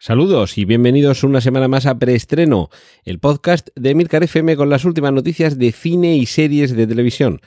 Saludos 0.00 0.58
y 0.58 0.64
bienvenidos 0.64 1.24
una 1.24 1.40
semana 1.40 1.66
más 1.66 1.84
a 1.84 1.98
Preestreno, 1.98 2.70
el 3.02 3.18
podcast 3.18 3.70
de 3.74 3.96
Milcar 3.96 4.22
FM 4.22 4.56
con 4.56 4.70
las 4.70 4.84
últimas 4.84 5.12
noticias 5.12 5.58
de 5.58 5.72
cine 5.72 6.16
y 6.16 6.26
series 6.26 6.76
de 6.76 6.86
televisión. 6.86 7.40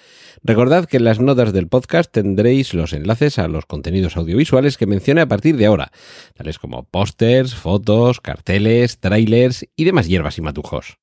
Recordad 0.44 0.84
que 0.84 0.98
en 0.98 1.06
las 1.06 1.22
notas 1.22 1.54
del 1.54 1.70
podcast 1.70 2.12
tendréis 2.12 2.74
los 2.74 2.92
enlaces 2.92 3.40
a 3.40 3.48
los 3.48 3.66
contenidos 3.66 4.18
audiovisuales 4.18 4.78
que 4.78 4.86
mencioné 4.86 5.22
a 5.22 5.30
partir 5.30 5.56
de 5.56 5.66
ahora, 5.66 5.94
tales 6.36 6.60
como 6.60 6.84
pósters, 6.84 7.56
fotos, 7.56 8.20
carteles, 8.20 9.00
trailers 9.00 9.66
y 9.78 9.86
demás 9.86 10.10
hierbas 10.10 10.38
y 10.38 10.42
matujos. 10.42 10.98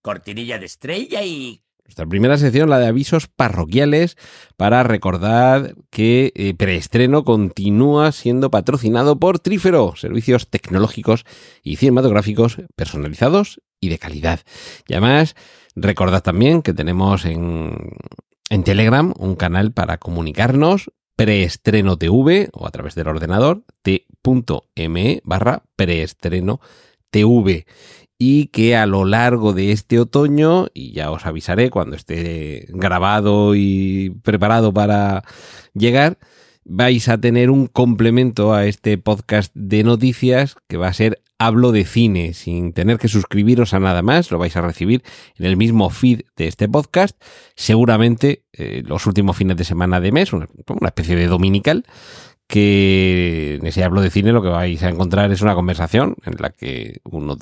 Cortinilla 0.00 0.58
de 0.58 0.64
estrella 0.64 1.22
y... 1.22 1.63
Nuestra 1.84 2.06
primera 2.06 2.38
sección, 2.38 2.70
la 2.70 2.78
de 2.78 2.86
avisos 2.86 3.28
parroquiales, 3.28 4.16
para 4.56 4.82
recordar 4.82 5.74
que 5.90 6.32
eh, 6.34 6.54
Preestreno 6.54 7.24
continúa 7.24 8.10
siendo 8.10 8.50
patrocinado 8.50 9.20
por 9.20 9.38
Trífero, 9.38 9.94
servicios 9.94 10.48
tecnológicos 10.48 11.26
y 11.62 11.76
cinematográficos 11.76 12.56
personalizados 12.74 13.60
y 13.80 13.90
de 13.90 13.98
calidad. 13.98 14.40
Y 14.88 14.94
además, 14.94 15.36
recordad 15.76 16.22
también 16.22 16.62
que 16.62 16.72
tenemos 16.72 17.26
en, 17.26 17.76
en 18.48 18.64
Telegram 18.64 19.12
un 19.18 19.36
canal 19.36 19.72
para 19.72 19.98
comunicarnos 19.98 20.90
preestreno 21.16 21.96
TV 21.96 22.48
o 22.52 22.66
a 22.66 22.70
través 22.70 22.94
del 22.94 23.08
ordenador 23.08 23.62
t.me 23.82 25.20
barra 25.24 25.62
preestreno 25.76 26.60
TV 27.10 27.66
y 28.26 28.46
que 28.46 28.74
a 28.74 28.86
lo 28.86 29.04
largo 29.04 29.52
de 29.52 29.70
este 29.70 30.00
otoño, 30.00 30.68
y 30.72 30.92
ya 30.92 31.10
os 31.10 31.26
avisaré 31.26 31.68
cuando 31.68 31.94
esté 31.94 32.66
grabado 32.70 33.54
y 33.54 34.16
preparado 34.22 34.72
para 34.72 35.24
llegar, 35.74 36.16
vais 36.64 37.06
a 37.10 37.20
tener 37.20 37.50
un 37.50 37.66
complemento 37.66 38.54
a 38.54 38.64
este 38.64 38.96
podcast 38.96 39.52
de 39.54 39.84
noticias 39.84 40.56
que 40.68 40.78
va 40.78 40.88
a 40.88 40.94
ser 40.94 41.20
Hablo 41.36 41.72
de 41.72 41.84
cine, 41.84 42.32
sin 42.32 42.72
tener 42.72 42.96
que 42.96 43.08
suscribiros 43.08 43.74
a 43.74 43.80
nada 43.80 44.00
más, 44.00 44.30
lo 44.30 44.38
vais 44.38 44.56
a 44.56 44.62
recibir 44.62 45.02
en 45.36 45.44
el 45.44 45.58
mismo 45.58 45.90
feed 45.90 46.22
de 46.36 46.46
este 46.46 46.66
podcast, 46.68 47.20
seguramente 47.56 48.44
eh, 48.52 48.82
los 48.86 49.04
últimos 49.06 49.36
fines 49.36 49.56
de 49.58 49.64
semana 49.64 50.00
de 50.00 50.12
mes, 50.12 50.32
una, 50.32 50.48
una 50.68 50.88
especie 50.88 51.16
de 51.16 51.26
dominical, 51.26 51.84
que 52.46 53.56
en 53.60 53.66
ese 53.66 53.84
hablo 53.84 54.00
de 54.00 54.10
cine 54.10 54.32
lo 54.32 54.42
que 54.42 54.48
vais 54.48 54.82
a 54.82 54.88
encontrar 54.88 55.32
es 55.32 55.40
una 55.40 55.54
conversación 55.54 56.16
en 56.24 56.34
la 56.38 56.50
que 56.50 57.00
uno, 57.04 57.36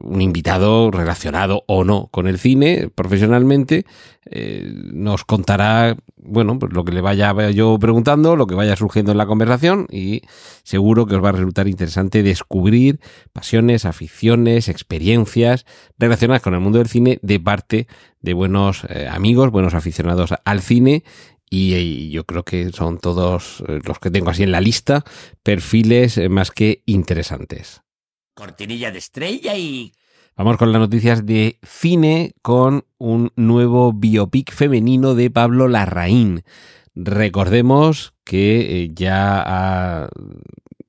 un 0.00 0.20
invitado 0.20 0.90
relacionado 0.90 1.64
o 1.66 1.84
no 1.84 2.08
con 2.08 2.26
el 2.26 2.38
cine 2.38 2.90
profesionalmente 2.94 3.86
eh, 4.26 4.70
nos 4.92 5.24
contará 5.24 5.96
bueno 6.16 6.58
pues 6.58 6.72
lo 6.72 6.84
que 6.84 6.92
le 6.92 7.00
vaya 7.00 7.32
yo 7.50 7.78
preguntando 7.78 8.36
lo 8.36 8.46
que 8.46 8.54
vaya 8.54 8.76
surgiendo 8.76 9.12
en 9.12 9.18
la 9.18 9.26
conversación 9.26 9.86
y 9.90 10.22
seguro 10.62 11.06
que 11.06 11.16
os 11.16 11.24
va 11.24 11.30
a 11.30 11.32
resultar 11.32 11.68
interesante 11.68 12.22
descubrir 12.22 13.00
pasiones 13.32 13.86
aficiones 13.86 14.68
experiencias 14.68 15.64
relacionadas 15.98 16.42
con 16.42 16.54
el 16.54 16.60
mundo 16.60 16.78
del 16.78 16.88
cine 16.88 17.18
de 17.22 17.40
parte 17.40 17.86
de 18.20 18.34
buenos 18.34 18.84
eh, 18.88 19.08
amigos 19.10 19.50
buenos 19.50 19.74
aficionados 19.74 20.34
al 20.44 20.60
cine 20.60 21.04
y, 21.50 22.10
yo 22.10 22.24
creo 22.24 22.44
que 22.44 22.70
son 22.72 22.98
todos 22.98 23.62
eh, 23.68 23.80
los 23.84 23.98
que 23.98 24.10
tengo 24.10 24.30
así 24.30 24.42
en 24.42 24.52
la 24.52 24.60
lista 24.60 25.04
perfiles 25.42 26.18
eh, 26.18 26.28
más 26.28 26.50
que 26.50 26.82
interesantes. 26.86 27.82
Cortinilla 28.34 28.90
de 28.90 28.98
estrella 28.98 29.56
y... 29.56 29.92
Vamos 30.36 30.56
con 30.56 30.70
las 30.70 30.80
noticias 30.80 31.26
de 31.26 31.58
cine 31.66 32.34
con 32.42 32.84
un 32.96 33.32
nuevo 33.34 33.92
biopic 33.92 34.52
femenino 34.52 35.16
de 35.16 35.30
Pablo 35.32 35.66
Larraín. 35.66 36.44
Recordemos 36.94 38.14
que 38.24 38.84
eh, 38.84 38.90
ya 38.94 39.42
ha 39.44 40.08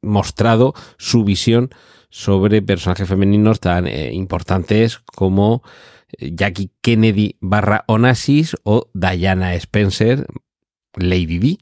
mostrado 0.04 0.76
su 0.98 1.24
visión 1.24 1.72
sobre 2.12 2.62
personajes 2.62 3.08
femeninos 3.08 3.60
tan 3.60 3.88
importantes 3.88 5.00
como 5.00 5.62
Jackie 6.20 6.72
Kennedy 6.82 7.38
barra 7.40 7.84
Onassis 7.88 8.56
o 8.64 8.90
Diana 8.94 9.54
Spencer 9.56 10.26
Lady 11.04 11.40
D, 11.40 11.58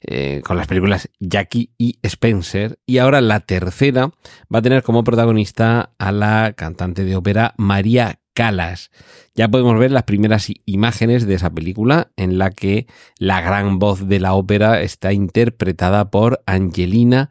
eh, 0.00 0.42
con 0.44 0.56
las 0.56 0.66
películas 0.66 1.08
Jackie 1.20 1.70
y 1.78 1.98
Spencer. 2.02 2.78
Y 2.86 2.98
ahora 2.98 3.20
la 3.20 3.40
tercera 3.40 4.10
va 4.52 4.58
a 4.58 4.62
tener 4.62 4.82
como 4.82 5.04
protagonista 5.04 5.92
a 5.98 6.12
la 6.12 6.54
cantante 6.56 7.04
de 7.04 7.16
ópera 7.16 7.54
María 7.56 8.20
Calas. 8.34 8.90
Ya 9.34 9.48
podemos 9.48 9.78
ver 9.78 9.90
las 9.90 10.04
primeras 10.04 10.48
imágenes 10.64 11.26
de 11.26 11.34
esa 11.34 11.50
película 11.50 12.10
en 12.16 12.38
la 12.38 12.50
que 12.50 12.86
la 13.18 13.40
gran 13.40 13.78
voz 13.78 14.08
de 14.08 14.20
la 14.20 14.34
ópera 14.34 14.82
está 14.82 15.12
interpretada 15.12 16.10
por 16.10 16.42
Angelina 16.46 17.30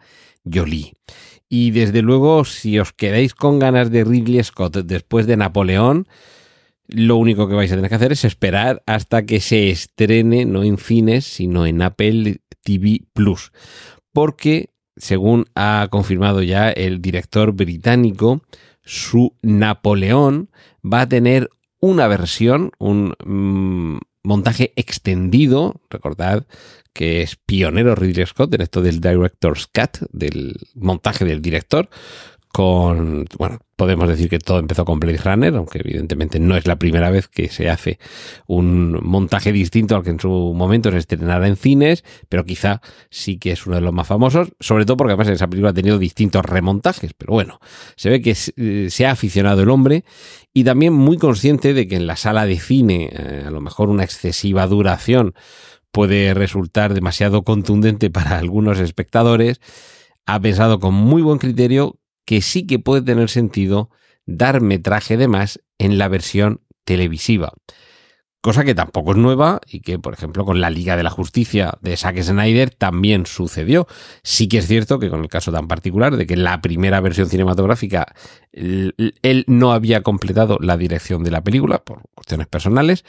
Jolie. 0.52 0.94
Y 1.50 1.72
desde 1.72 2.02
luego, 2.02 2.46
si 2.46 2.79
os 2.79 2.94
quedáis 2.94 3.34
con 3.35 3.59
ganas 3.59 3.91
de 3.91 4.06
Ridley 4.06 4.41
Scott 4.44 4.78
después 4.78 5.28
de 5.28 5.35
Napoleón, 5.35 6.08
lo 6.91 7.18
único 7.18 7.47
que 7.47 7.56
vais 7.56 7.72
a 7.72 7.75
tener 7.75 7.90
que 7.90 7.96
hacer 7.96 8.12
es 8.12 8.25
esperar 8.25 8.84
hasta 8.85 9.25
que 9.25 9.40
se 9.40 9.69
estrene, 9.69 10.46
no 10.46 10.63
en 10.63 10.78
cines, 10.78 11.25
sino 11.25 11.66
en 11.66 11.81
Apple 11.81 12.41
TV 12.63 13.02
Plus. 13.13 13.52
Porque, 14.13 14.69
según 14.97 15.46
ha 15.56 15.88
confirmado 15.90 16.41
ya 16.44 16.69
el 16.69 17.02
director 17.02 17.53
británico, 17.53 18.41
su 18.84 19.35
Napoleón 19.41 20.50
va 20.84 21.02
a 21.02 21.09
tener 21.09 21.50
una 21.79 22.07
versión, 22.07 22.72
un 22.78 23.13
mm, 23.25 24.00
montaje 24.23 24.73
extendido, 24.75 25.81
recordad 25.90 26.46
que 26.94 27.22
es 27.22 27.38
pionero 27.38 27.96
Ridley 27.96 28.25
Scott 28.25 28.53
en 28.53 28.62
esto 28.62 28.81
del 28.81 29.00
Director's 29.00 29.68
Cut, 29.68 30.09
del 30.12 30.58
montaje 30.75 31.25
del 31.25 31.41
director, 31.41 31.90
con, 32.54 33.26
bueno, 33.38 33.60
podemos 33.78 34.08
decir 34.08 34.30
que 34.30 34.40
todo 34.40 34.60
empezó 34.60 34.84
con 34.84 35.00
Blade 35.00 35.18
Runner, 35.18 35.56
aunque 35.56 35.80
evidentemente 35.80 36.40
no 36.40 36.58
es 36.58 36.68
la 36.68 36.78
primera 36.78 37.10
vez 37.10 37.28
que 37.28 37.50
se 37.50 37.70
hace 37.70 37.98
un 38.46 39.00
montaje 39.02 39.52
distinto 39.52 39.96
al 39.96 40.04
que 40.04 40.10
en 40.10 40.20
su 40.20 40.30
momento 40.30 40.92
se 40.92 40.98
estrenara 40.98 41.48
en 41.48 41.56
cines, 41.56 42.04
pero 42.28 42.46
quizá 42.46 42.82
sí 43.10 43.38
que 43.38 43.54
es 43.54 43.66
uno 43.66 43.78
de 43.78 43.82
los 43.82 43.94
más 43.94 44.08
famosos, 44.08 44.50
sobre 44.60 44.86
todo 44.86 44.98
porque 44.98 45.14
además 45.14 45.30
esa 45.30 45.48
película 45.48 45.72
ha 45.72 45.74
tenido 45.74 45.98
distintos 45.98 46.44
remontajes, 46.46 47.14
pero 47.18 47.34
bueno, 47.34 47.60
se 47.96 48.10
ve 48.10 48.22
que 48.22 48.36
eh, 48.58 48.88
se 48.90 49.06
ha 49.06 49.12
aficionado 49.12 49.64
el 49.64 49.70
hombre 49.70 50.04
y 50.54 50.66
también 50.66 50.94
muy 50.94 51.18
consciente 51.18 51.74
de 51.74 51.88
que 51.88 51.96
en 51.96 52.08
la 52.08 52.18
sala 52.18 52.46
de 52.46 52.60
cine 52.60 53.10
eh, 53.12 53.44
a 53.48 53.50
lo 53.50 53.62
mejor 53.62 53.90
una 53.90 54.04
excesiva 54.04 54.68
duración 54.68 55.34
puede 55.92 56.34
resultar 56.34 56.94
demasiado 56.94 57.44
contundente 57.44 58.10
para 58.10 58.38
algunos 58.38 58.80
espectadores, 58.80 59.62
ha 60.26 60.40
pensado 60.40 60.80
con 60.80 60.94
muy 60.94 61.22
buen 61.22 61.40
criterio 61.40 61.98
que 62.26 62.42
sí 62.42 62.66
que 62.66 62.80
puede 62.80 63.02
tener 63.02 63.30
sentido 63.30 63.90
dar 64.26 64.62
metraje 64.62 65.18
de 65.18 65.28
más 65.28 65.59
en 65.78 65.98
la 65.98 66.08
versión 66.08 66.62
televisiva. 66.84 67.54
Cosa 68.42 68.64
que 68.64 68.74
tampoco 68.74 69.12
es 69.12 69.18
nueva 69.18 69.62
y 69.68 69.82
que, 69.82 70.00
por 70.00 70.16
ejemplo, 70.16 70.46
con 70.46 70.62
la 70.62 70.72
Liga 70.72 70.98
de 70.98 71.04
la 71.04 71.12
Justicia 71.12 71.74
de 71.82 71.96
Zack 71.96 72.24
Snyder 72.24 72.72
también 72.72 73.28
sucedió. 73.28 73.88
Sí 74.24 74.48
que 74.48 74.58
es 74.58 74.68
cierto 74.68 74.98
que 74.98 75.12
con 75.12 75.22
el 75.22 75.28
caso 75.28 75.52
tan 75.52 75.68
particular 75.68 76.18
de 76.18 76.26
que 76.26 76.36
la 76.36 76.59
primera 76.59 77.02
versión 77.02 77.30
cinematográfica 77.30 78.08
él 78.52 79.44
no 79.46 79.74
había 79.74 80.02
completado 80.02 80.58
la 80.59 80.76
dirección 80.76 81.24
de 81.24 81.30
la 81.30 81.44
película 81.44 81.84
por 81.84 82.02
cuestiones 82.16 82.48
personales, 82.48 83.06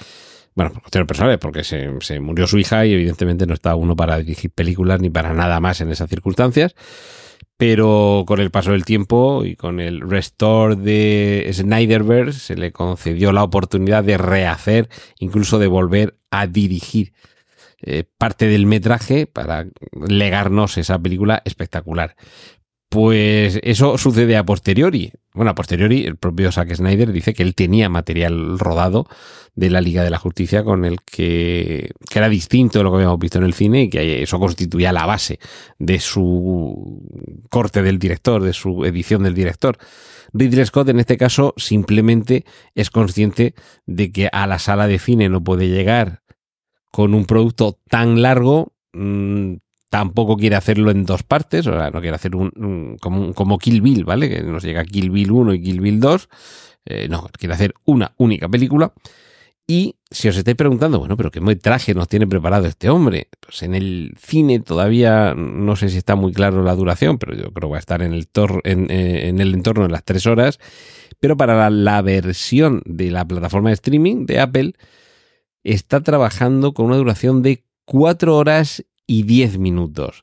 bueno, 0.55 0.73
por 0.73 0.83
cuestiones 0.83 1.09
personales, 1.09 1.39
porque 1.39 1.65
se, 1.65 1.91
se, 2.01 2.21
murió 2.21 2.47
su 2.47 2.59
hija 2.59 2.85
y 2.87 2.93
evidentemente 2.93 3.47
no 3.47 3.55
estaba 3.55 3.77
uno 3.77 3.97
para 3.97 4.19
dirigir 4.19 4.51
películas 4.51 5.01
ni 5.01 5.11
para 5.11 5.33
nada 5.33 5.61
más 5.61 5.81
en 5.81 5.91
esas 5.91 6.09
circunstancias 6.09 6.75
pero 7.63 8.25
con 8.27 8.41
el 8.41 8.51
paso 8.51 8.73
del 8.73 8.85
tiempo 8.85 9.45
y 9.45 9.55
con 9.55 9.79
el 9.79 10.01
restore 10.01 10.75
de 10.75 11.49
Snyderverse 11.53 12.41
se 12.41 12.57
le 12.57 12.73
concedió 12.73 13.31
la 13.31 13.45
oportunidad 13.45 14.03
de 14.03 14.19
rehacer, 14.19 14.89
incluso 15.21 15.61
de 15.61 15.69
volver 15.69 16.19
a 16.33 16.49
dirigir 16.49 17.13
eh, 17.81 18.03
parte 18.19 18.47
del 18.49 18.67
metraje 18.67 19.29
para 19.29 19.67
legarnos 19.93 20.77
esa 20.77 20.99
película 20.99 21.41
espectacular. 21.45 22.17
Pues 22.93 23.59
eso 23.63 23.97
sucede 23.97 24.37
a 24.37 24.45
posteriori. 24.45 25.11
Bueno, 25.33 25.53
a 25.53 25.55
posteriori, 25.55 26.05
el 26.05 26.19
propio 26.19 26.53
Zack 26.53 26.75
Snyder 26.75 27.11
dice 27.11 27.33
que 27.33 27.43
él 27.43 27.55
tenía 27.55 27.89
material 27.89 28.59
rodado 28.59 29.07
de 29.55 29.71
la 29.71 29.81
Liga 29.81 30.05
de 30.05 30.11
la 30.11 30.19
Justicia 30.19 30.63
con 30.63 30.85
el 30.85 30.99
que, 31.01 31.93
que 32.11 32.19
era 32.19 32.29
distinto 32.29 32.79
de 32.79 32.85
lo 32.85 32.91
que 32.91 32.97
habíamos 32.97 33.19
visto 33.19 33.39
en 33.39 33.45
el 33.45 33.55
cine 33.55 33.85
y 33.85 33.89
que 33.89 34.23
eso 34.23 34.39
constituía 34.39 34.93
la 34.93 35.07
base 35.07 35.39
de 35.79 36.01
su 36.01 37.01
corte 37.49 37.83
del 37.83 37.99
director, 37.99 38.43
de 38.43 38.53
su 38.53 38.85
edición 38.85 39.23
del 39.23 39.33
director. 39.33 39.79
Ridley 40.35 40.67
Scott 40.67 40.91
en 40.91 41.01
este 41.01 41.17
caso 41.17 41.55
simplemente 41.57 42.45
es 42.75 42.91
consciente 42.91 43.55
de 43.87 44.13
que 44.13 44.29
a 44.31 44.47
la 44.47 44.59
sala 44.59 44.87
de 44.87 44.99
cine 44.99 45.31
no 45.31 45.43
puede 45.43 45.69
llegar 45.69 46.21
con 46.91 47.15
un 47.15 47.25
producto 47.25 47.79
tan 47.89 48.21
largo, 48.21 48.75
mmm, 48.93 49.55
tampoco 49.93 50.39
quiere 50.39 50.57
hacerlo 50.57 50.91
en 50.91 51.05
dos 51.05 51.23
partes, 51.23 51.67
o 51.67 51.75
sea, 51.75 51.91
no 51.91 52.01
quiere 52.01 52.15
hacer 52.15 52.35
un, 52.35 52.97
como, 52.99 53.35
como, 53.35 53.59
Kill 53.59 53.83
Bill, 53.83 54.07
¿vale? 54.07 54.31
Que 54.31 54.43
nos 54.43 54.65
llega 54.65 54.87
Kill 54.87 55.11
Bill 55.11 55.31
1 55.31 55.53
y 55.53 55.63
Kill 55.63 55.83
Bill 55.83 56.01
2. 56.01 56.29
Eh, 56.87 57.09
no, 57.11 57.29
quiere 57.39 57.55
hacer 57.55 57.75
una 57.85 58.15
única 58.17 58.49
película. 58.49 58.95
Y 59.67 59.97
si 60.11 60.29
os 60.29 60.37
estáis 60.39 60.57
preguntando, 60.57 60.99
bueno, 60.99 61.15
pero 61.19 61.31
qué 61.31 61.43
metraje 61.43 61.93
nos 61.93 62.09
tiene 62.09 62.27
preparado 62.27 62.65
este 62.65 62.89
hombre, 62.89 63.29
pues 63.39 63.63
en 63.65 63.75
el 63.75 64.15
cine 64.19 64.61
todavía 64.61 65.35
no 65.35 65.77
sé 65.77 65.91
si 65.91 65.99
está 65.99 66.17
muy 66.17 66.33
claro 66.33 66.63
la 66.63 66.75
duración, 66.75 67.19
pero 67.19 67.35
yo 67.35 67.53
creo 67.53 67.69
que 67.69 67.73
va 67.73 67.77
a 67.77 67.81
estar 67.81 68.01
en 68.01 68.15
el, 68.15 68.29
tor 68.29 68.63
en, 68.65 68.91
eh, 68.91 69.29
en 69.29 69.41
el 69.41 69.53
entorno 69.53 69.83
de 69.83 69.91
las 69.91 70.05
tres 70.05 70.27
horas. 70.27 70.59
Pero 71.21 71.37
para 71.37 71.55
la, 71.55 71.69
la 71.69 72.01
versión 72.01 72.81
de 72.87 73.11
la 73.11 73.27
plataforma 73.27 73.69
de 73.69 73.75
streaming 73.75 74.25
de 74.25 74.41
Apple, 74.41 74.73
está 75.65 76.01
trabajando 76.01 76.73
con 76.73 76.87
una 76.87 76.97
duración 76.97 77.43
de 77.43 77.67
cuatro 77.85 78.39
horas 78.39 78.83
y 79.13 79.25
10 79.25 79.59
minutos. 79.59 80.23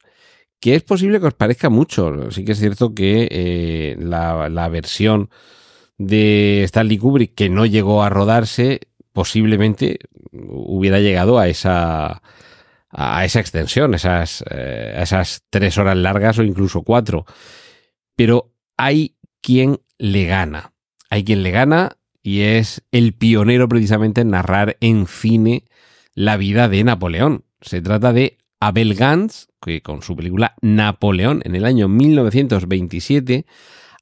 Que 0.60 0.74
es 0.74 0.82
posible 0.82 1.20
que 1.20 1.28
os 1.28 1.36
parezca 1.36 1.70
mucho. 1.70 2.32
Sí 2.32 2.44
que 2.44 2.54
es 2.54 2.60
cierto 2.60 2.96
que 2.96 3.28
eh, 3.30 3.96
la, 4.00 4.50
la, 4.50 4.68
versión 4.68 5.30
de 6.00 6.64
Stanley 6.64 6.98
Kubrick 6.98 7.36
que 7.36 7.50
no 7.50 7.68
llegó 7.68 8.02
a 8.02 8.10
rodarse, 8.10 8.82
posiblemente 9.14 10.00
hubiera 10.32 11.00
llegado 11.00 11.38
a 11.38 11.48
esa, 11.48 12.24
a 12.90 13.26
esa 13.26 13.40
extensión, 13.40 13.94
esas, 13.94 14.44
eh, 14.50 14.96
a 14.98 15.04
esas 15.04 15.44
tres 15.52 15.78
horas 15.78 15.96
largas 15.96 16.40
o 16.40 16.44
incluso 16.44 16.82
cuatro. 16.82 17.26
Pero 18.16 18.54
hay 18.76 19.18
quien 19.42 19.82
le 20.00 20.26
gana. 20.26 20.74
Hay 21.12 21.24
quien 21.24 21.44
le 21.44 21.52
gana 21.52 21.98
y 22.24 22.42
es 22.42 22.82
el 22.92 23.14
pionero 23.14 23.70
precisamente 23.70 24.22
en 24.22 24.32
narrar 24.32 24.78
en 24.82 25.06
cine 25.06 25.66
la 26.16 26.38
vida 26.38 26.68
de 26.68 26.84
Napoleón. 26.84 27.46
Se 27.62 27.82
trata 27.82 28.14
de 28.14 28.40
Abel 28.60 28.96
Gans, 28.96 29.50
que 29.62 29.82
con 29.82 30.02
su 30.02 30.16
película 30.16 30.56
Napoleón 30.62 31.42
en 31.46 31.56
el 31.56 31.66
año 31.66 31.88
1927, 31.88 33.46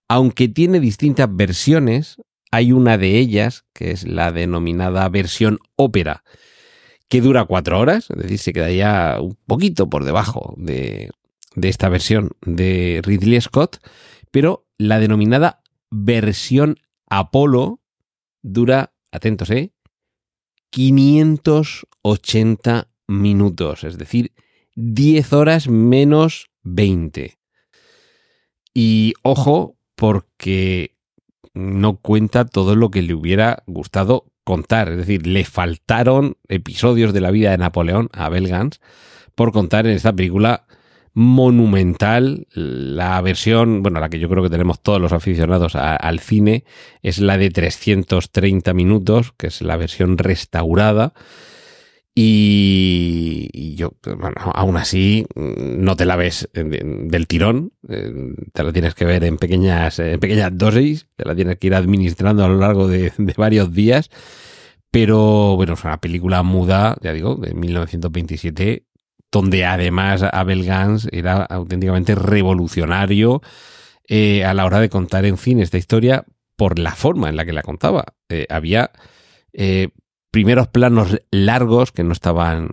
aunque 0.07 0.47
tiene 0.47 0.79
distintas 0.79 1.27
versiones, 1.31 2.17
hay 2.51 2.71
una 2.71 2.97
de 2.97 3.17
ellas, 3.17 3.65
que 3.73 3.91
es 3.91 4.07
la 4.07 4.31
denominada 4.31 5.07
versión 5.09 5.59
ópera, 5.75 6.23
que 7.09 7.21
dura 7.21 7.45
cuatro 7.45 7.79
horas, 7.79 8.09
es 8.09 8.17
decir, 8.17 8.39
se 8.39 8.53
quedaría 8.53 9.17
un 9.21 9.37
poquito 9.45 9.87
por 9.89 10.03
debajo 10.03 10.55
de, 10.57 11.11
de 11.55 11.69
esta 11.69 11.87
versión 11.89 12.31
de 12.41 13.01
Ridley 13.03 13.39
Scott, 13.41 13.77
pero 14.31 14.65
la 14.77 14.99
denominada 14.99 15.61
versión 15.89 16.79
Apolo 17.09 17.79
dura, 18.41 18.93
atentos, 19.11 19.49
¿eh? 19.49 19.71
580 20.71 22.89
minutos, 23.07 23.85
es 23.85 23.97
decir, 23.97 24.33
10 24.79 25.33
horas 25.33 25.67
menos 25.67 26.51
20. 26.61 27.35
Y 28.75 29.15
ojo, 29.23 29.75
porque 29.95 30.95
no 31.55 31.97
cuenta 31.97 32.45
todo 32.45 32.75
lo 32.75 32.91
que 32.91 33.01
le 33.01 33.15
hubiera 33.15 33.63
gustado 33.65 34.25
contar. 34.43 34.89
Es 34.89 34.97
decir, 34.97 35.25
le 35.25 35.45
faltaron 35.45 36.37
episodios 36.47 37.11
de 37.11 37.21
la 37.21 37.31
vida 37.31 37.49
de 37.49 37.57
Napoleón 37.57 38.09
a 38.13 38.25
Abel 38.25 38.47
Gans 38.47 38.79
por 39.33 39.51
contar 39.51 39.87
en 39.87 39.93
esta 39.93 40.13
película 40.13 40.67
monumental. 41.13 42.45
La 42.51 43.19
versión, 43.21 43.81
bueno, 43.81 43.99
la 43.99 44.09
que 44.09 44.19
yo 44.19 44.29
creo 44.29 44.43
que 44.43 44.51
tenemos 44.51 44.83
todos 44.83 45.01
los 45.01 45.11
aficionados 45.11 45.75
al 45.75 46.19
cine, 46.19 46.65
es 47.01 47.17
la 47.17 47.39
de 47.39 47.49
330 47.49 48.75
minutos, 48.75 49.33
que 49.35 49.47
es 49.47 49.63
la 49.63 49.75
versión 49.75 50.19
restaurada. 50.19 51.13
Y, 52.19 53.75
yo, 53.75 53.91
bueno, 54.03 54.33
aún 54.55 54.75
así, 54.75 55.27
no 55.35 55.95
te 55.95 56.05
la 56.05 56.15
ves 56.15 56.49
del 56.51 57.27
tirón, 57.27 57.73
te 58.53 58.63
la 58.63 58.73
tienes 58.73 58.95
que 58.95 59.05
ver 59.05 59.23
en 59.23 59.37
pequeñas, 59.37 59.99
en 59.99 60.19
pequeñas 60.19 60.49
dosis, 60.57 61.05
te 61.15 61.25
la 61.25 61.35
tienes 61.35 61.59
que 61.59 61.67
ir 61.67 61.75
administrando 61.75 62.43
a 62.43 62.47
lo 62.47 62.57
largo 62.57 62.87
de, 62.87 63.11
varios 63.37 63.71
días. 63.71 64.09
Pero 64.89 65.55
bueno, 65.57 65.73
es 65.73 65.83
una 65.83 66.01
película 66.01 66.41
muda, 66.41 66.97
ya 67.03 67.13
digo, 67.13 67.35
de 67.35 67.53
1927, 67.53 68.87
donde 69.31 69.65
además 69.65 70.23
Abel 70.23 70.65
Gans 70.65 71.07
era 71.11 71.43
auténticamente 71.43 72.15
revolucionario 72.15 73.43
eh, 74.07 74.43
a 74.43 74.55
la 74.55 74.65
hora 74.65 74.79
de 74.79 74.89
contar 74.89 75.25
en 75.25 75.37
cine 75.37 75.61
esta 75.61 75.77
historia 75.77 76.25
por 76.55 76.79
la 76.79 76.95
forma 76.95 77.29
en 77.29 77.35
la 77.35 77.45
que 77.45 77.53
la 77.53 77.61
contaba. 77.61 78.05
Eh, 78.27 78.47
había 78.49 78.89
eh, 79.53 79.89
primeros 80.31 80.67
planos 80.67 81.19
largos 81.31 81.91
que 81.91 82.03
no 82.03 82.11
estaban 82.13 82.69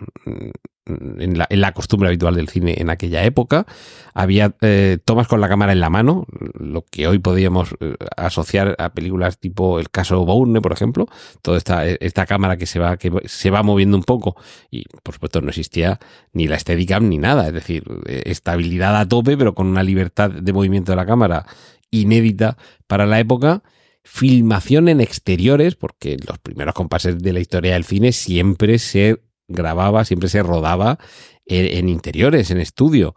en 0.86 1.38
la, 1.38 1.46
en 1.48 1.60
la, 1.60 1.72
costumbre 1.72 2.08
habitual 2.08 2.34
del 2.34 2.48
cine 2.48 2.74
en 2.78 2.90
aquella 2.90 3.24
época. 3.24 3.66
Había 4.12 4.54
eh, 4.60 4.98
tomas 5.04 5.28
con 5.28 5.40
la 5.40 5.48
cámara 5.48 5.72
en 5.72 5.80
la 5.80 5.88
mano, 5.88 6.26
lo 6.58 6.82
que 6.82 7.06
hoy 7.06 7.18
podríamos 7.18 7.74
eh, 7.80 7.94
asociar 8.16 8.76
a 8.78 8.92
películas 8.92 9.38
tipo 9.38 9.78
el 9.78 9.90
caso 9.90 10.24
Bourne, 10.24 10.60
por 10.60 10.72
ejemplo. 10.72 11.06
Toda 11.42 11.56
esta, 11.56 11.86
esta 11.86 12.26
cámara 12.26 12.56
que 12.56 12.66
se 12.66 12.78
va, 12.78 12.96
que 12.96 13.10
se 13.24 13.50
va 13.50 13.62
moviendo 13.62 13.96
un 13.96 14.04
poco 14.04 14.36
y, 14.70 14.84
por 15.02 15.14
supuesto, 15.14 15.40
no 15.40 15.48
existía 15.48 15.98
ni 16.32 16.48
la 16.48 16.58
Steadicam 16.58 17.08
ni 17.08 17.18
nada. 17.18 17.46
Es 17.46 17.54
decir, 17.54 17.84
eh, 18.06 18.22
estabilidad 18.26 18.96
a 18.96 19.08
tope, 19.08 19.36
pero 19.36 19.54
con 19.54 19.66
una 19.66 19.82
libertad 19.82 20.30
de 20.30 20.52
movimiento 20.52 20.92
de 20.92 20.96
la 20.96 21.06
cámara 21.06 21.46
inédita 21.90 22.58
para 22.86 23.06
la 23.06 23.20
época 23.20 23.62
filmación 24.04 24.88
en 24.88 25.00
exteriores, 25.00 25.74
porque 25.74 26.18
los 26.26 26.38
primeros 26.38 26.74
compases 26.74 27.18
de 27.18 27.32
la 27.32 27.40
historia 27.40 27.72
del 27.72 27.84
cine 27.84 28.12
siempre 28.12 28.78
se 28.78 29.22
grababa, 29.48 30.04
siempre 30.04 30.28
se 30.28 30.42
rodaba 30.42 30.98
en, 31.46 31.88
interiores, 31.88 32.50
en 32.50 32.60
estudio. 32.60 33.14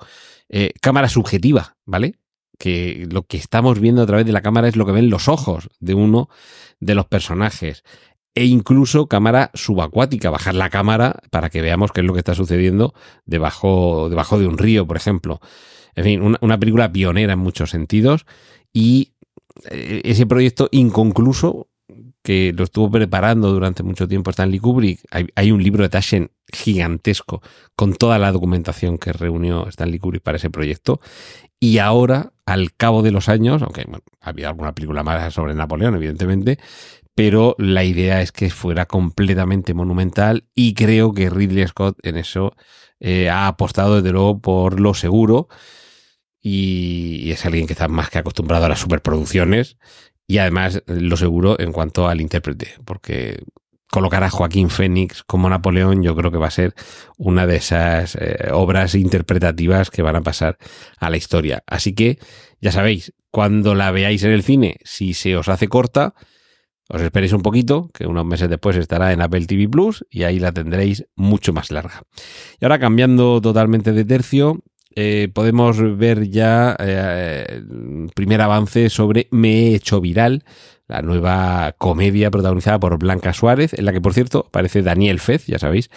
Eh, 0.49 0.71
cámara 0.81 1.09
subjetiva, 1.09 1.75
¿vale? 1.85 2.15
Que 2.57 3.05
lo 3.11 3.23
que 3.23 3.37
estamos 3.37 3.79
viendo 3.79 4.01
a 4.01 4.05
través 4.05 4.25
de 4.25 4.31
la 4.31 4.41
cámara 4.41 4.67
es 4.67 4.75
lo 4.77 4.85
que 4.85 4.93
ven 4.93 5.09
los 5.09 5.27
ojos 5.27 5.69
de 5.79 5.93
uno 5.93 6.29
de 6.79 6.95
los 6.95 7.05
personajes. 7.05 7.83
E 8.33 8.45
incluso 8.45 9.07
cámara 9.07 9.51
subacuática, 9.53 10.29
bajar 10.29 10.55
la 10.55 10.69
cámara 10.69 11.21
para 11.31 11.49
que 11.49 11.61
veamos 11.61 11.91
qué 11.91 12.01
es 12.01 12.07
lo 12.07 12.13
que 12.13 12.19
está 12.19 12.35
sucediendo 12.35 12.93
debajo, 13.25 14.09
debajo 14.09 14.39
de 14.39 14.47
un 14.47 14.57
río, 14.57 14.87
por 14.87 14.95
ejemplo. 14.95 15.41
En 15.95 16.03
fin, 16.03 16.21
una, 16.21 16.37
una 16.41 16.59
película 16.59 16.91
pionera 16.91 17.33
en 17.33 17.39
muchos 17.39 17.71
sentidos 17.71 18.25
y 18.71 19.13
ese 19.69 20.25
proyecto 20.25 20.69
inconcluso 20.71 21.67
que 22.21 22.53
lo 22.55 22.65
estuvo 22.65 22.91
preparando 22.91 23.51
durante 23.51 23.83
mucho 23.83 24.07
tiempo 24.07 24.31
Stanley 24.31 24.59
Kubrick. 24.59 24.99
Hay, 25.11 25.27
hay, 25.35 25.51
un 25.51 25.63
libro 25.63 25.83
de 25.83 25.89
Taschen 25.89 26.31
gigantesco 26.51 27.41
con 27.75 27.93
toda 27.93 28.19
la 28.19 28.31
documentación 28.31 28.97
que 28.97 29.13
reunió 29.13 29.67
Stanley 29.69 29.99
Kubrick 29.99 30.23
para 30.23 30.35
ese 30.35 30.49
proyecto. 30.49 30.99
Y 31.59 31.77
ahora, 31.77 32.33
al 32.45 32.73
cabo 32.73 33.01
de 33.01 33.11
los 33.11 33.29
años, 33.29 33.61
aunque 33.61 33.85
bueno, 33.85 34.03
había 34.19 34.49
alguna 34.49 34.75
película 34.75 35.03
más 35.03 35.33
sobre 35.33 35.55
Napoleón, 35.55 35.95
evidentemente, 35.95 36.59
pero 37.15 37.55
la 37.57 37.83
idea 37.83 38.21
es 38.21 38.31
que 38.31 38.49
fuera 38.49 38.85
completamente 38.85 39.73
monumental 39.73 40.45
y 40.53 40.75
creo 40.75 41.13
que 41.13 41.31
Ridley 41.31 41.65
Scott 41.67 41.97
en 42.03 42.17
eso 42.17 42.53
eh, 42.99 43.29
ha 43.29 43.47
apostado 43.47 43.95
desde 43.95 44.11
luego 44.11 44.39
por 44.39 44.79
lo 44.79 44.93
seguro 44.93 45.47
y 46.49 47.31
es 47.31 47.45
alguien 47.45 47.67
que 47.67 47.73
está 47.73 47.89
más 47.89 48.09
que 48.09 48.19
acostumbrado 48.19 48.65
a 48.65 48.69
las 48.69 48.79
superproducciones 48.79 49.77
y 50.25 50.37
además 50.37 50.81
lo 50.85 51.17
seguro 51.17 51.59
en 51.59 51.73
cuanto 51.73 52.07
al 52.07 52.21
intérprete, 52.21 52.75
porque 52.85 53.43
colocar 53.91 54.23
a 54.23 54.29
Joaquín 54.29 54.69
Fénix 54.69 55.23
como 55.23 55.49
Napoleón 55.49 56.03
yo 56.03 56.15
creo 56.15 56.31
que 56.31 56.37
va 56.37 56.47
a 56.47 56.51
ser 56.51 56.73
una 57.17 57.45
de 57.45 57.57
esas 57.57 58.15
eh, 58.15 58.49
obras 58.53 58.95
interpretativas 58.95 59.89
que 59.89 60.01
van 60.01 60.15
a 60.15 60.21
pasar 60.21 60.57
a 60.99 61.09
la 61.09 61.17
historia. 61.17 61.63
Así 61.67 61.93
que 61.93 62.17
ya 62.61 62.71
sabéis, 62.71 63.13
cuando 63.29 63.75
la 63.75 63.91
veáis 63.91 64.23
en 64.23 64.31
el 64.31 64.43
cine, 64.43 64.77
si 64.85 65.13
se 65.13 65.35
os 65.35 65.49
hace 65.49 65.67
corta, 65.67 66.13
os 66.87 67.01
esperéis 67.01 67.33
un 67.33 67.41
poquito, 67.41 67.89
que 67.93 68.07
unos 68.07 68.25
meses 68.25 68.49
después 68.49 68.77
estará 68.77 69.11
en 69.11 69.21
Apple 69.21 69.45
TV 69.47 69.67
Plus 69.67 70.05
y 70.09 70.23
ahí 70.23 70.39
la 70.39 70.53
tendréis 70.53 71.05
mucho 71.17 71.51
más 71.51 71.71
larga. 71.71 72.03
Y 72.59 72.63
ahora 72.63 72.79
cambiando 72.79 73.41
totalmente 73.41 73.91
de 73.91 74.05
tercio, 74.05 74.63
eh, 74.99 75.29
podemos 75.31 75.77
ver 75.95 76.27
ya 76.31 76.75
eh, 76.79 77.61
primer 78.15 78.41
avance 78.41 78.89
sobre 78.89 79.27
Me 79.29 79.49
he 79.49 79.75
hecho 79.75 80.01
viral, 80.01 80.43
la 80.87 81.03
nueva 81.03 81.75
comedia 81.77 82.31
protagonizada 82.31 82.79
por 82.79 82.97
Blanca 82.97 83.31
Suárez, 83.31 83.75
en 83.75 83.85
la 83.85 83.93
que, 83.93 84.01
por 84.01 84.15
cierto, 84.15 84.45
aparece 84.47 84.81
Daniel 84.81 85.19
Fez, 85.19 85.45
ya 85.45 85.59
sabéis, 85.59 85.91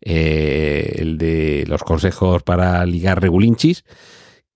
eh, 0.00 0.94
el 0.96 1.18
de 1.18 1.66
los 1.68 1.82
consejos 1.82 2.44
para 2.44 2.86
ligar 2.86 3.20
regulinchis, 3.20 3.84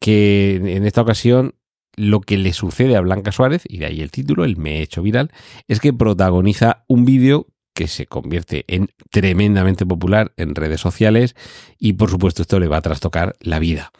que 0.00 0.54
en 0.54 0.86
esta 0.86 1.02
ocasión 1.02 1.56
lo 1.94 2.22
que 2.22 2.38
le 2.38 2.54
sucede 2.54 2.96
a 2.96 3.02
Blanca 3.02 3.32
Suárez, 3.32 3.64
y 3.68 3.76
de 3.76 3.84
ahí 3.84 4.00
el 4.00 4.10
título, 4.10 4.46
el 4.46 4.56
Me 4.56 4.78
he 4.78 4.82
hecho 4.82 5.02
viral, 5.02 5.30
es 5.68 5.78
que 5.78 5.92
protagoniza 5.92 6.86
un 6.88 7.04
vídeo 7.04 7.48
que 7.80 7.88
se 7.88 8.04
convierte 8.04 8.66
en 8.68 8.90
tremendamente 9.10 9.86
popular 9.86 10.34
en 10.36 10.54
redes 10.54 10.82
sociales 10.82 11.34
y 11.78 11.94
por 11.94 12.10
supuesto 12.10 12.42
esto 12.42 12.60
le 12.60 12.68
va 12.68 12.76
a 12.76 12.82
trastocar 12.82 13.36
la 13.40 13.58
vida. 13.58 13.90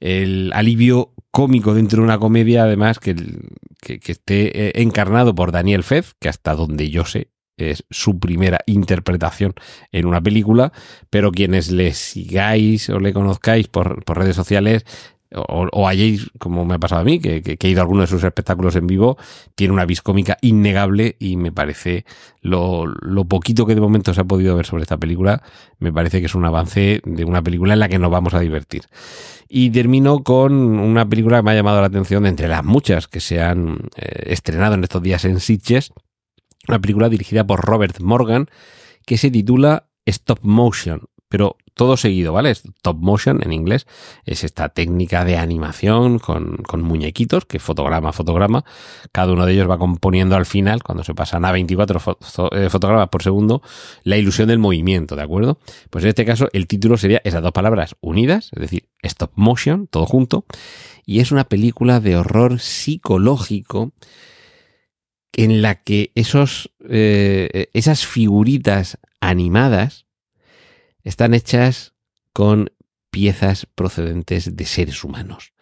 El 0.00 0.52
alivio 0.54 1.12
cómico 1.30 1.74
dentro 1.74 1.98
de 1.98 2.04
una 2.04 2.18
comedia, 2.18 2.62
además, 2.62 2.98
que, 2.98 3.14
que, 3.82 4.00
esté 4.10 4.80
encarnado 4.80 5.34
por 5.34 5.52
Daniel 5.52 5.82
Fez, 5.82 6.14
que 6.18 6.30
hasta 6.30 6.54
donde 6.54 6.88
yo 6.88 7.04
sé 7.04 7.28
es 7.58 7.84
su 7.90 8.18
primera 8.18 8.60
interpretación 8.64 9.52
en 9.92 10.06
una 10.06 10.22
película, 10.22 10.72
pero 11.10 11.30
quienes 11.30 11.70
le 11.70 11.92
sigáis 11.92 12.88
o 12.88 13.00
le 13.00 13.12
conozcáis 13.12 13.68
por, 13.68 14.02
por 14.04 14.16
redes 14.16 14.36
sociales 14.36 14.86
o, 15.34 15.68
o, 15.72 15.90
como 16.38 16.64
me 16.64 16.74
ha 16.74 16.78
pasado 16.78 17.00
a 17.00 17.04
mí, 17.04 17.18
que, 17.18 17.42
que, 17.42 17.66
he 17.66 17.70
ido 17.70 17.80
a 17.80 17.82
alguno 17.82 18.02
de 18.02 18.06
sus 18.06 18.22
espectáculos 18.22 18.76
en 18.76 18.86
vivo, 18.86 19.16
tiene 19.54 19.72
una 19.72 19.84
vis 19.84 20.02
cómica 20.02 20.38
innegable 20.40 21.16
y 21.18 21.36
me 21.36 21.52
parece 21.52 22.04
lo, 22.40 22.86
lo, 22.86 23.24
poquito 23.24 23.66
que 23.66 23.74
de 23.74 23.80
momento 23.80 24.14
se 24.14 24.20
ha 24.20 24.24
podido 24.24 24.56
ver 24.56 24.66
sobre 24.66 24.82
esta 24.82 24.96
película, 24.96 25.42
me 25.78 25.92
parece 25.92 26.20
que 26.20 26.26
es 26.26 26.34
un 26.34 26.44
avance 26.44 27.00
de 27.04 27.24
una 27.24 27.42
película 27.42 27.74
en 27.74 27.80
la 27.80 27.88
que 27.88 27.98
nos 27.98 28.10
vamos 28.10 28.34
a 28.34 28.40
divertir. 28.40 28.82
Y 29.48 29.70
termino 29.70 30.22
con 30.22 30.52
una 30.52 31.08
película 31.08 31.38
que 31.38 31.42
me 31.42 31.50
ha 31.52 31.54
llamado 31.54 31.80
la 31.80 31.86
atención 31.86 32.24
de 32.24 32.30
entre 32.30 32.48
las 32.48 32.64
muchas 32.64 33.08
que 33.08 33.20
se 33.20 33.40
han 33.40 33.88
eh, 33.96 34.24
estrenado 34.26 34.74
en 34.74 34.84
estos 34.84 35.02
días 35.02 35.24
en 35.24 35.40
Sitges, 35.40 35.92
una 36.68 36.80
película 36.80 37.08
dirigida 37.08 37.46
por 37.46 37.60
Robert 37.60 38.00
Morgan 38.00 38.48
que 39.04 39.18
se 39.18 39.30
titula 39.30 39.88
Stop 40.04 40.40
Motion, 40.42 41.02
pero 41.28 41.56
todo 41.76 41.98
seguido, 41.98 42.32
¿vale? 42.32 42.50
Stop 42.50 42.96
motion 43.00 43.40
en 43.44 43.52
inglés 43.52 43.86
es 44.24 44.44
esta 44.44 44.70
técnica 44.70 45.26
de 45.26 45.36
animación 45.36 46.18
con, 46.18 46.56
con, 46.56 46.80
muñequitos 46.80 47.44
que 47.44 47.58
fotograma 47.58 48.14
fotograma, 48.14 48.64
cada 49.12 49.34
uno 49.34 49.44
de 49.44 49.52
ellos 49.52 49.68
va 49.68 49.76
componiendo 49.76 50.36
al 50.36 50.46
final, 50.46 50.82
cuando 50.82 51.04
se 51.04 51.14
pasan 51.14 51.44
a 51.44 51.52
24 51.52 52.00
fo 52.00 52.18
eh, 52.52 52.70
fotogramas 52.70 53.10
por 53.10 53.22
segundo, 53.22 53.60
la 54.04 54.16
ilusión 54.16 54.48
del 54.48 54.58
movimiento, 54.58 55.16
¿de 55.16 55.22
acuerdo? 55.22 55.58
Pues 55.90 56.02
en 56.04 56.08
este 56.08 56.24
caso 56.24 56.48
el 56.54 56.66
título 56.66 56.96
sería 56.96 57.20
esas 57.24 57.42
dos 57.42 57.52
palabras 57.52 57.94
unidas, 58.00 58.48
es 58.54 58.60
decir, 58.62 58.88
stop 59.02 59.32
motion, 59.34 59.86
todo 59.86 60.06
junto, 60.06 60.46
y 61.04 61.20
es 61.20 61.30
una 61.30 61.44
película 61.44 62.00
de 62.00 62.16
horror 62.16 62.58
psicológico 62.58 63.92
en 65.34 65.60
la 65.60 65.74
que 65.74 66.10
esos, 66.14 66.70
eh, 66.88 67.68
esas 67.74 68.06
figuritas 68.06 68.98
animadas 69.20 70.05
están 71.06 71.34
hechas 71.34 71.94
con 72.32 72.70
piezas 73.10 73.66
procedentes 73.74 74.56
de 74.56 74.64
seres 74.66 75.04
humanos. 75.04 75.52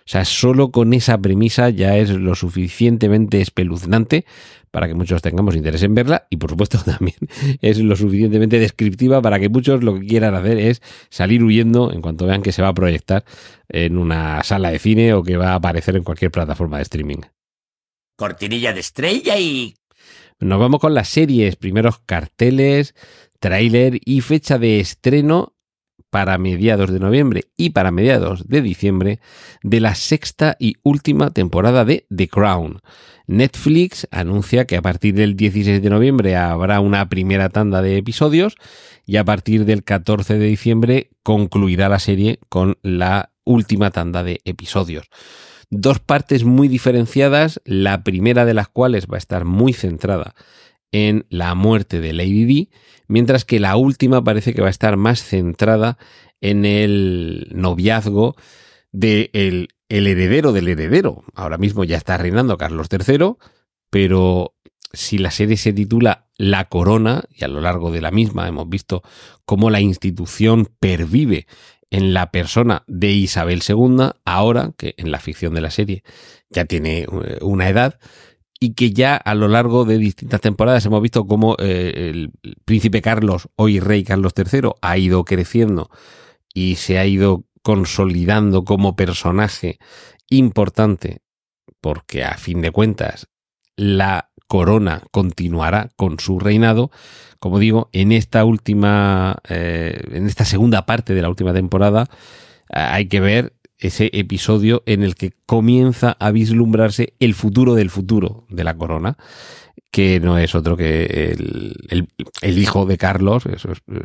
O 0.00 0.12
sea, 0.12 0.24
solo 0.24 0.70
con 0.70 0.92
esa 0.92 1.18
premisa 1.18 1.70
ya 1.70 1.96
es 1.96 2.10
lo 2.10 2.34
suficientemente 2.34 3.40
espeluznante 3.40 4.26
para 4.70 4.88
que 4.88 4.94
muchos 4.94 5.22
tengamos 5.22 5.56
interés 5.56 5.82
en 5.82 5.94
verla 5.94 6.26
y 6.30 6.36
por 6.36 6.50
supuesto 6.50 6.78
también 6.84 7.16
es 7.60 7.78
lo 7.78 7.96
suficientemente 7.96 8.58
descriptiva 8.58 9.22
para 9.22 9.40
que 9.40 9.48
muchos 9.48 9.82
lo 9.82 9.98
que 9.98 10.06
quieran 10.06 10.34
hacer 10.34 10.58
es 10.58 10.82
salir 11.08 11.42
huyendo 11.42 11.92
en 11.92 12.02
cuanto 12.02 12.26
vean 12.26 12.42
que 12.42 12.52
se 12.52 12.60
va 12.60 12.68
a 12.68 12.74
proyectar 12.74 13.24
en 13.68 13.96
una 13.96 14.42
sala 14.42 14.70
de 14.70 14.78
cine 14.78 15.14
o 15.14 15.22
que 15.22 15.36
va 15.36 15.52
a 15.52 15.54
aparecer 15.54 15.96
en 15.96 16.04
cualquier 16.04 16.30
plataforma 16.30 16.76
de 16.76 16.82
streaming. 16.82 17.20
Cortinilla 18.16 18.74
de 18.74 18.80
estrella 18.80 19.38
y... 19.38 19.74
Nos 20.40 20.58
vamos 20.58 20.80
con 20.80 20.94
las 20.94 21.08
series, 21.08 21.56
primeros 21.56 21.98
carteles, 21.98 22.94
tráiler 23.40 24.00
y 24.02 24.22
fecha 24.22 24.58
de 24.58 24.80
estreno 24.80 25.54
para 26.08 26.38
mediados 26.38 26.90
de 26.90 26.98
noviembre 26.98 27.44
y 27.58 27.70
para 27.70 27.90
mediados 27.90 28.48
de 28.48 28.62
diciembre 28.62 29.20
de 29.62 29.80
la 29.80 29.94
sexta 29.94 30.56
y 30.58 30.76
última 30.82 31.30
temporada 31.30 31.84
de 31.84 32.06
The 32.14 32.28
Crown. 32.28 32.80
Netflix 33.26 34.08
anuncia 34.10 34.64
que 34.64 34.78
a 34.78 34.82
partir 34.82 35.14
del 35.14 35.36
16 35.36 35.82
de 35.82 35.90
noviembre 35.90 36.36
habrá 36.36 36.80
una 36.80 37.10
primera 37.10 37.50
tanda 37.50 37.82
de 37.82 37.98
episodios 37.98 38.56
y 39.04 39.18
a 39.18 39.24
partir 39.24 39.66
del 39.66 39.84
14 39.84 40.38
de 40.38 40.46
diciembre 40.46 41.10
concluirá 41.22 41.90
la 41.90 41.98
serie 41.98 42.40
con 42.48 42.78
la 42.82 43.30
última 43.44 43.90
tanda 43.90 44.24
de 44.24 44.40
episodios. 44.44 45.10
Dos 45.70 46.00
partes 46.00 46.44
muy 46.44 46.66
diferenciadas, 46.66 47.60
la 47.64 48.02
primera 48.02 48.44
de 48.44 48.54
las 48.54 48.68
cuales 48.68 49.06
va 49.06 49.14
a 49.14 49.18
estar 49.18 49.44
muy 49.44 49.72
centrada 49.72 50.34
en 50.90 51.26
la 51.30 51.54
muerte 51.54 52.00
de 52.00 52.12
Lady 52.12 52.44
Di, 52.44 52.70
mientras 53.06 53.44
que 53.44 53.60
la 53.60 53.76
última 53.76 54.24
parece 54.24 54.52
que 54.52 54.62
va 54.62 54.66
a 54.66 54.70
estar 54.70 54.96
más 54.96 55.22
centrada 55.22 55.96
en 56.40 56.64
el 56.64 57.48
noviazgo 57.54 58.34
del 58.90 59.30
de 59.32 59.68
el 59.88 60.06
heredero 60.06 60.52
del 60.52 60.68
heredero. 60.68 61.24
Ahora 61.34 61.58
mismo 61.58 61.84
ya 61.84 61.96
está 61.96 62.16
reinando 62.16 62.58
Carlos 62.58 62.88
III, 62.90 63.34
pero 63.90 64.54
si 64.92 65.18
la 65.18 65.30
serie 65.30 65.56
se 65.56 65.72
titula 65.72 66.28
La 66.36 66.68
Corona, 66.68 67.24
y 67.32 67.44
a 67.44 67.48
lo 67.48 67.60
largo 67.60 67.92
de 67.92 68.00
la 68.00 68.10
misma 68.10 68.48
hemos 68.48 68.68
visto 68.68 69.02
cómo 69.44 69.70
la 69.70 69.80
institución 69.80 70.68
pervive 70.80 71.46
en 71.90 72.14
la 72.14 72.30
persona 72.30 72.84
de 72.86 73.10
Isabel 73.10 73.62
II, 73.68 74.10
ahora 74.24 74.72
que 74.76 74.94
en 74.96 75.10
la 75.10 75.18
ficción 75.18 75.54
de 75.54 75.60
la 75.60 75.70
serie 75.70 76.02
ya 76.48 76.64
tiene 76.64 77.00
eh, 77.00 77.38
una 77.42 77.68
edad, 77.68 77.98
y 78.60 78.74
que 78.74 78.92
ya 78.92 79.16
a 79.16 79.34
lo 79.34 79.48
largo 79.48 79.84
de 79.84 79.98
distintas 79.98 80.40
temporadas 80.40 80.84
hemos 80.84 81.02
visto 81.02 81.26
cómo 81.26 81.56
eh, 81.58 82.10
el 82.10 82.32
príncipe 82.64 83.00
Carlos, 83.00 83.48
hoy 83.56 83.80
rey 83.80 84.04
Carlos 84.04 84.34
III, 84.36 84.72
ha 84.82 84.98
ido 84.98 85.24
creciendo 85.24 85.90
y 86.52 86.76
se 86.76 86.98
ha 86.98 87.06
ido 87.06 87.46
consolidando 87.62 88.64
como 88.64 88.96
personaje 88.96 89.78
importante, 90.28 91.22
porque 91.80 92.22
a 92.22 92.36
fin 92.36 92.60
de 92.60 92.70
cuentas 92.70 93.28
la 93.76 94.29
corona 94.50 95.04
continuará 95.12 95.90
con 95.94 96.18
su 96.18 96.40
reinado. 96.40 96.90
Como 97.38 97.60
digo, 97.60 97.88
en 97.92 98.10
esta 98.10 98.44
última, 98.44 99.36
eh, 99.48 100.02
en 100.10 100.26
esta 100.26 100.44
segunda 100.44 100.86
parte 100.86 101.14
de 101.14 101.22
la 101.22 101.28
última 101.28 101.54
temporada, 101.54 102.08
hay 102.68 103.06
que 103.06 103.20
ver 103.20 103.52
ese 103.78 104.10
episodio 104.12 104.82
en 104.86 105.04
el 105.04 105.14
que 105.14 105.30
comienza 105.46 106.16
a 106.18 106.32
vislumbrarse 106.32 107.14
el 107.20 107.34
futuro 107.34 107.76
del 107.76 107.90
futuro 107.90 108.44
de 108.48 108.64
la 108.64 108.76
corona, 108.76 109.16
que 109.92 110.18
no 110.18 110.36
es 110.36 110.56
otro 110.56 110.76
que 110.76 111.04
el, 111.30 112.08
el, 112.42 112.58
hijo 112.58 112.86
de 112.86 112.98
Carlos, 112.98 113.44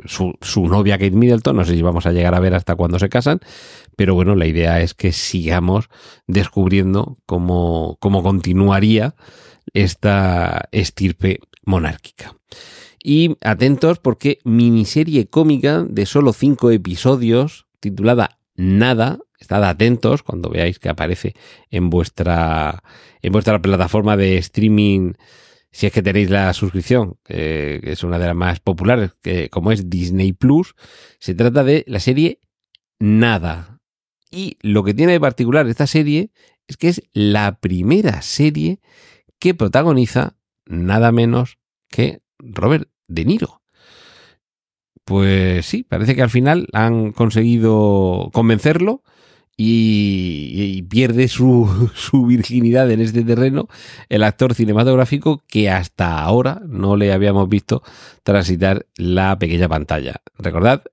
su, 0.06 0.36
su, 0.42 0.68
novia 0.68 1.00
Kate 1.00 1.10
Middleton, 1.10 1.56
no 1.56 1.66
sé 1.66 1.74
si 1.74 1.82
vamos 1.82 2.06
a 2.06 2.12
llegar 2.12 2.36
a 2.36 2.40
ver 2.40 2.54
hasta 2.54 2.76
cuándo 2.76 3.00
se 3.00 3.10
casan, 3.10 3.40
pero 3.96 4.14
bueno, 4.14 4.36
la 4.36 4.46
idea 4.46 4.80
es 4.80 4.94
que 4.94 5.12
sigamos 5.12 5.90
descubriendo 6.28 7.18
cómo, 7.26 7.98
cómo 8.00 8.22
continuaría 8.22 9.16
esta 9.76 10.68
estirpe 10.72 11.42
monárquica. 11.64 12.36
Y 13.04 13.38
atentos 13.42 14.00
porque 14.00 14.40
miniserie 14.44 15.28
cómica 15.28 15.86
de 15.88 16.08
solo 16.08 16.34
cinco 16.34 16.72
episodios, 16.72 17.68
titulada 17.80 18.40
Nada, 18.56 19.20
Estad 19.38 19.64
atentos 19.66 20.24
cuando 20.24 20.50
veáis 20.50 20.80
que 20.80 20.90
aparece 20.90 21.36
en 21.70 21.90
vuestra, 21.90 22.82
en 23.22 23.32
vuestra 23.32 23.62
plataforma 23.62 24.18
de 24.18 24.38
streaming, 24.38 25.14
si 25.72 25.86
es 25.86 25.94
que 25.94 26.02
tenéis 26.02 26.30
la 26.30 26.52
suscripción, 26.54 27.18
que 27.24 27.80
es 27.84 28.04
una 28.04 28.18
de 28.18 28.28
las 28.28 28.36
más 28.36 28.60
populares, 28.62 29.12
que, 29.22 29.50
como 29.50 29.72
es 29.72 29.90
Disney 29.90 30.32
Plus. 30.32 30.74
Se 31.20 31.36
trata 31.36 31.64
de 31.64 31.84
la 31.88 32.00
serie 32.00 32.40
Nada. 32.98 33.82
Y 34.32 34.58
lo 34.62 34.84
que 34.84 34.94
tiene 34.94 35.12
de 35.12 35.20
particular 35.20 35.68
esta 35.68 35.86
serie 35.86 36.32
es 36.68 36.78
que 36.78 36.88
es 36.88 37.04
la 37.14 37.60
primera 37.60 38.22
serie 38.22 38.80
que 39.40 39.54
protagoniza 39.54 40.36
nada 40.66 41.12
menos 41.12 41.58
que 41.90 42.22
Robert 42.40 42.90
De 43.08 43.26
Niro. 43.26 43.62
Pues 45.04 45.66
sí, 45.66 45.84
parece 45.84 46.16
que 46.16 46.24
al 46.24 46.32
final 46.32 46.68
han 46.74 47.12
conseguido 47.12 48.32
convencerlo 48.34 49.04
y, 49.58 50.52
y 50.54 50.82
pierde 50.82 51.28
su, 51.28 51.92
su, 51.96 52.26
virginidad 52.26 52.90
en 52.92 53.02
este 53.02 53.24
terreno 53.24 53.68
el 54.10 54.24
actor 54.24 54.54
cinematográfico 54.54 55.44
que 55.48 55.70
hasta 55.70 56.22
ahora 56.22 56.62
no 56.68 56.96
le 56.96 57.14
habíamos 57.14 57.48
visto 57.48 57.84
transitar 58.24 58.88
la 58.98 59.38
pequeña 59.38 59.70
pantalla. 59.70 60.22
Recordad, 60.38 60.84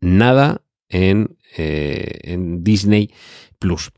nada 0.00 0.62
en, 0.88 1.36
eh, 1.56 2.18
en 2.22 2.62
Disney 2.62 3.10
Plus. 3.58 3.92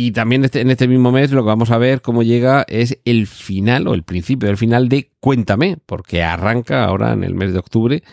Y 0.00 0.12
también 0.12 0.44
este, 0.44 0.60
en 0.60 0.70
este 0.70 0.86
mismo 0.86 1.10
mes 1.10 1.32
lo 1.32 1.42
que 1.42 1.48
vamos 1.48 1.72
a 1.72 1.76
ver 1.76 2.02
cómo 2.02 2.22
llega 2.22 2.64
es 2.68 3.00
el 3.04 3.26
final 3.26 3.88
o 3.88 3.94
el 3.94 4.04
principio 4.04 4.46
del 4.46 4.56
final 4.56 4.88
de 4.88 5.10
Cuéntame, 5.18 5.76
porque 5.86 6.22
arranca 6.22 6.84
ahora 6.84 7.14
en 7.14 7.24
el 7.24 7.34
mes 7.34 7.52
de 7.52 7.58
octubre 7.58 8.04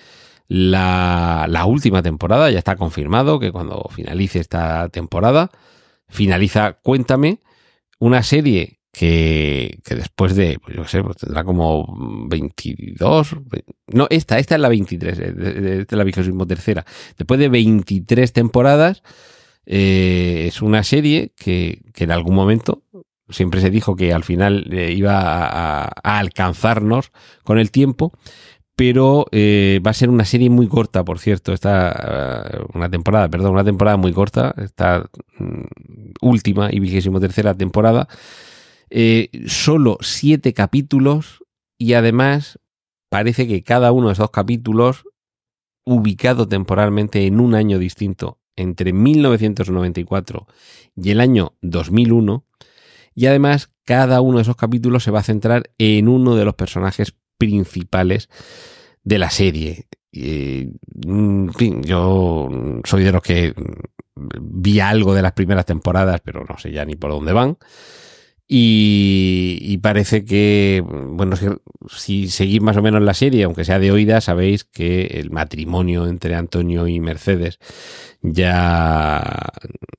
la, 0.47 1.45
la, 1.47 1.65
última 1.65 2.01
temporada. 2.01 2.49
Ya 2.49 2.57
está 2.57 2.75
confirmado 2.75 3.39
que 3.39 3.51
cuando 3.51 3.87
finalice 3.93 4.39
esta 4.39 4.89
temporada, 4.89 5.51
finaliza 6.09 6.79
Cuéntame, 6.81 7.41
una 7.99 8.23
serie 8.23 8.79
que, 8.91 9.77
que 9.85 9.93
después 9.93 10.35
de, 10.35 10.57
pues 10.57 10.75
yo 10.75 10.81
qué 10.81 10.89
sé, 10.89 11.03
pues 11.03 11.17
tendrá 11.17 11.43
como 11.43 11.85
22, 12.27 13.35
no, 13.93 14.07
esta, 14.09 14.39
esta 14.39 14.55
es 14.55 14.61
la 14.61 14.69
23, 14.69 15.19
esta 15.19 15.39
es 15.39 15.91
la 15.91 16.03
vigésimo 16.03 16.47
tercera. 16.47 16.83
Después 17.15 17.39
de 17.39 17.47
23 17.47 18.33
temporadas, 18.33 19.03
eh, 19.65 20.45
es 20.47 20.61
una 20.61 20.83
serie 20.83 21.33
que, 21.35 21.81
que 21.93 22.03
en 22.03 22.11
algún 22.11 22.35
momento 22.35 22.83
siempre 23.29 23.61
se 23.61 23.71
dijo 23.71 23.95
que 23.95 24.13
al 24.13 24.23
final 24.23 24.67
eh, 24.71 24.91
iba 24.91 25.19
a, 25.19 25.85
alcanzarnos 26.03 27.11
con 27.43 27.57
el 27.57 27.71
tiempo 27.71 28.11
pero 28.75 29.25
eh, 29.31 29.79
va 29.85 29.91
a 29.91 29.93
ser 29.93 30.09
una 30.09 30.25
serie 30.25 30.49
muy 30.49 30.67
corta, 30.67 31.05
por 31.05 31.17
cierto, 31.17 31.53
esta 31.53 32.57
uh, 32.59 32.77
una 32.77 32.89
temporada, 32.89 33.29
perdón, 33.29 33.53
una 33.53 33.63
temporada 33.63 33.95
muy 33.95 34.11
corta, 34.11 34.53
esta 34.57 35.09
um, 35.39 35.63
última 36.19 36.67
y 36.69 36.81
vigésimo 36.81 37.21
tercera 37.21 37.53
temporada, 37.53 38.09
solo 39.47 39.97
siete 40.01 40.53
capítulos 40.53 41.41
y 41.77 41.93
además 41.93 42.59
parece 43.09 43.47
que 43.47 43.63
cada 43.63 43.93
uno 43.93 44.07
de 44.07 44.13
esos 44.13 44.29
capítulos, 44.29 45.05
ubicado 45.85 46.49
temporalmente 46.49 47.25
en 47.27 47.39
un 47.39 47.55
año 47.55 47.79
distinto, 47.79 48.39
entre 48.55 48.93
1994 48.93 50.47
y 50.95 51.11
el 51.11 51.19
año 51.19 51.53
2001, 51.61 52.45
y 53.13 53.25
además 53.27 53.71
cada 53.83 54.21
uno 54.21 54.37
de 54.37 54.43
esos 54.43 54.55
capítulos 54.55 55.03
se 55.03 55.11
va 55.11 55.19
a 55.19 55.23
centrar 55.23 55.71
en 55.77 56.07
uno 56.07 56.35
de 56.35 56.45
los 56.45 56.55
personajes 56.55 57.15
principales 57.37 58.29
de 59.03 59.19
la 59.19 59.29
serie. 59.29 59.87
Y, 60.11 60.69
en 61.05 61.53
fin, 61.53 61.83
yo 61.83 62.49
soy 62.83 63.03
de 63.03 63.11
los 63.11 63.21
que 63.21 63.53
vi 64.41 64.79
algo 64.79 65.13
de 65.13 65.21
las 65.21 65.33
primeras 65.33 65.65
temporadas, 65.65 66.21
pero 66.23 66.45
no 66.45 66.57
sé 66.57 66.71
ya 66.71 66.85
ni 66.85 66.95
por 66.95 67.11
dónde 67.11 67.33
van. 67.33 67.57
Y, 68.47 69.79
parece 69.81 70.23
que, 70.23 70.83
bueno, 70.85 71.35
si, 71.89 72.27
seguís 72.29 72.61
más 72.61 72.77
o 72.77 72.83
menos 72.83 73.01
la 73.01 73.15
serie, 73.15 73.43
aunque 73.43 73.65
sea 73.65 73.79
de 73.79 73.91
oída, 73.91 74.21
sabéis 74.21 74.63
que 74.63 75.05
el 75.19 75.31
matrimonio 75.31 76.07
entre 76.07 76.35
Antonio 76.35 76.87
y 76.87 76.99
Mercedes 76.99 77.59
ya, 78.21 79.23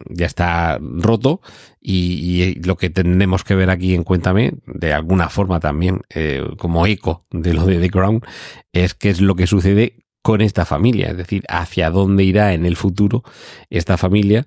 ya 0.08 0.26
está 0.26 0.78
roto 0.80 1.40
y, 1.80 2.60
lo 2.64 2.76
que 2.76 2.90
tenemos 2.90 3.42
que 3.42 3.56
ver 3.56 3.70
aquí 3.70 3.94
en 3.94 4.04
Cuéntame, 4.04 4.54
de 4.66 4.92
alguna 4.92 5.28
forma 5.28 5.58
también, 5.58 6.02
eh, 6.14 6.44
como 6.58 6.86
eco 6.86 7.26
de 7.30 7.52
lo 7.52 7.66
de 7.66 7.80
The 7.80 7.90
Crown, 7.90 8.20
es 8.72 8.94
qué 8.94 9.10
es 9.10 9.20
lo 9.20 9.34
que 9.34 9.48
sucede 9.48 10.04
con 10.22 10.40
esta 10.40 10.64
familia, 10.64 11.10
es 11.10 11.16
decir, 11.16 11.44
hacia 11.48 11.90
dónde 11.90 12.24
irá 12.24 12.54
en 12.54 12.66
el 12.66 12.76
futuro 12.76 13.22
esta 13.70 13.96
familia. 13.96 14.46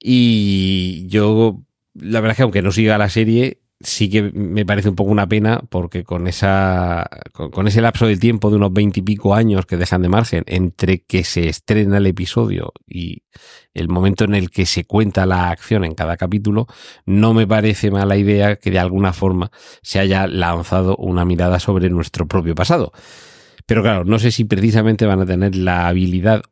Y 0.00 1.06
yo 1.08 1.62
la 2.00 2.20
verdad 2.20 2.32
es 2.32 2.36
que 2.38 2.42
aunque 2.42 2.62
no 2.62 2.72
siga 2.72 2.98
la 2.98 3.08
serie, 3.08 3.60
sí 3.80 4.10
que 4.10 4.22
me 4.22 4.66
parece 4.66 4.90
un 4.90 4.94
poco 4.94 5.10
una 5.10 5.26
pena 5.26 5.62
porque 5.70 6.04
con 6.04 6.26
esa 6.26 7.08
con, 7.32 7.66
ese 7.66 7.80
lapso 7.80 8.06
de 8.06 8.18
tiempo 8.18 8.50
de 8.50 8.56
unos 8.56 8.72
veintipico 8.72 9.34
años 9.34 9.64
que 9.64 9.78
dejan 9.78 10.02
de 10.02 10.10
margen 10.10 10.44
entre 10.46 11.04
que 11.04 11.24
se 11.24 11.48
estrena 11.48 11.96
el 11.96 12.06
episodio 12.06 12.72
y 12.86 13.22
el 13.72 13.88
momento 13.88 14.24
en 14.24 14.34
el 14.34 14.50
que 14.50 14.66
se 14.66 14.84
cuenta 14.84 15.24
la 15.24 15.50
acción 15.50 15.84
en 15.84 15.94
cada 15.94 16.16
capítulo, 16.16 16.66
no 17.06 17.32
me 17.32 17.46
parece 17.46 17.90
mala 17.90 18.16
idea 18.16 18.56
que 18.56 18.70
de 18.70 18.78
alguna 18.78 19.12
forma 19.12 19.50
se 19.82 19.98
haya 19.98 20.26
lanzado 20.26 20.96
una 20.96 21.24
mirada 21.24 21.58
sobre 21.58 21.88
nuestro 21.88 22.26
propio 22.26 22.54
pasado. 22.54 22.92
Pero 23.64 23.82
claro, 23.82 24.04
no 24.04 24.18
sé 24.18 24.32
si 24.32 24.44
precisamente 24.44 25.06
van 25.06 25.20
a 25.20 25.26
tener 25.26 25.54
la 25.54 25.86
habilidad 25.86 26.42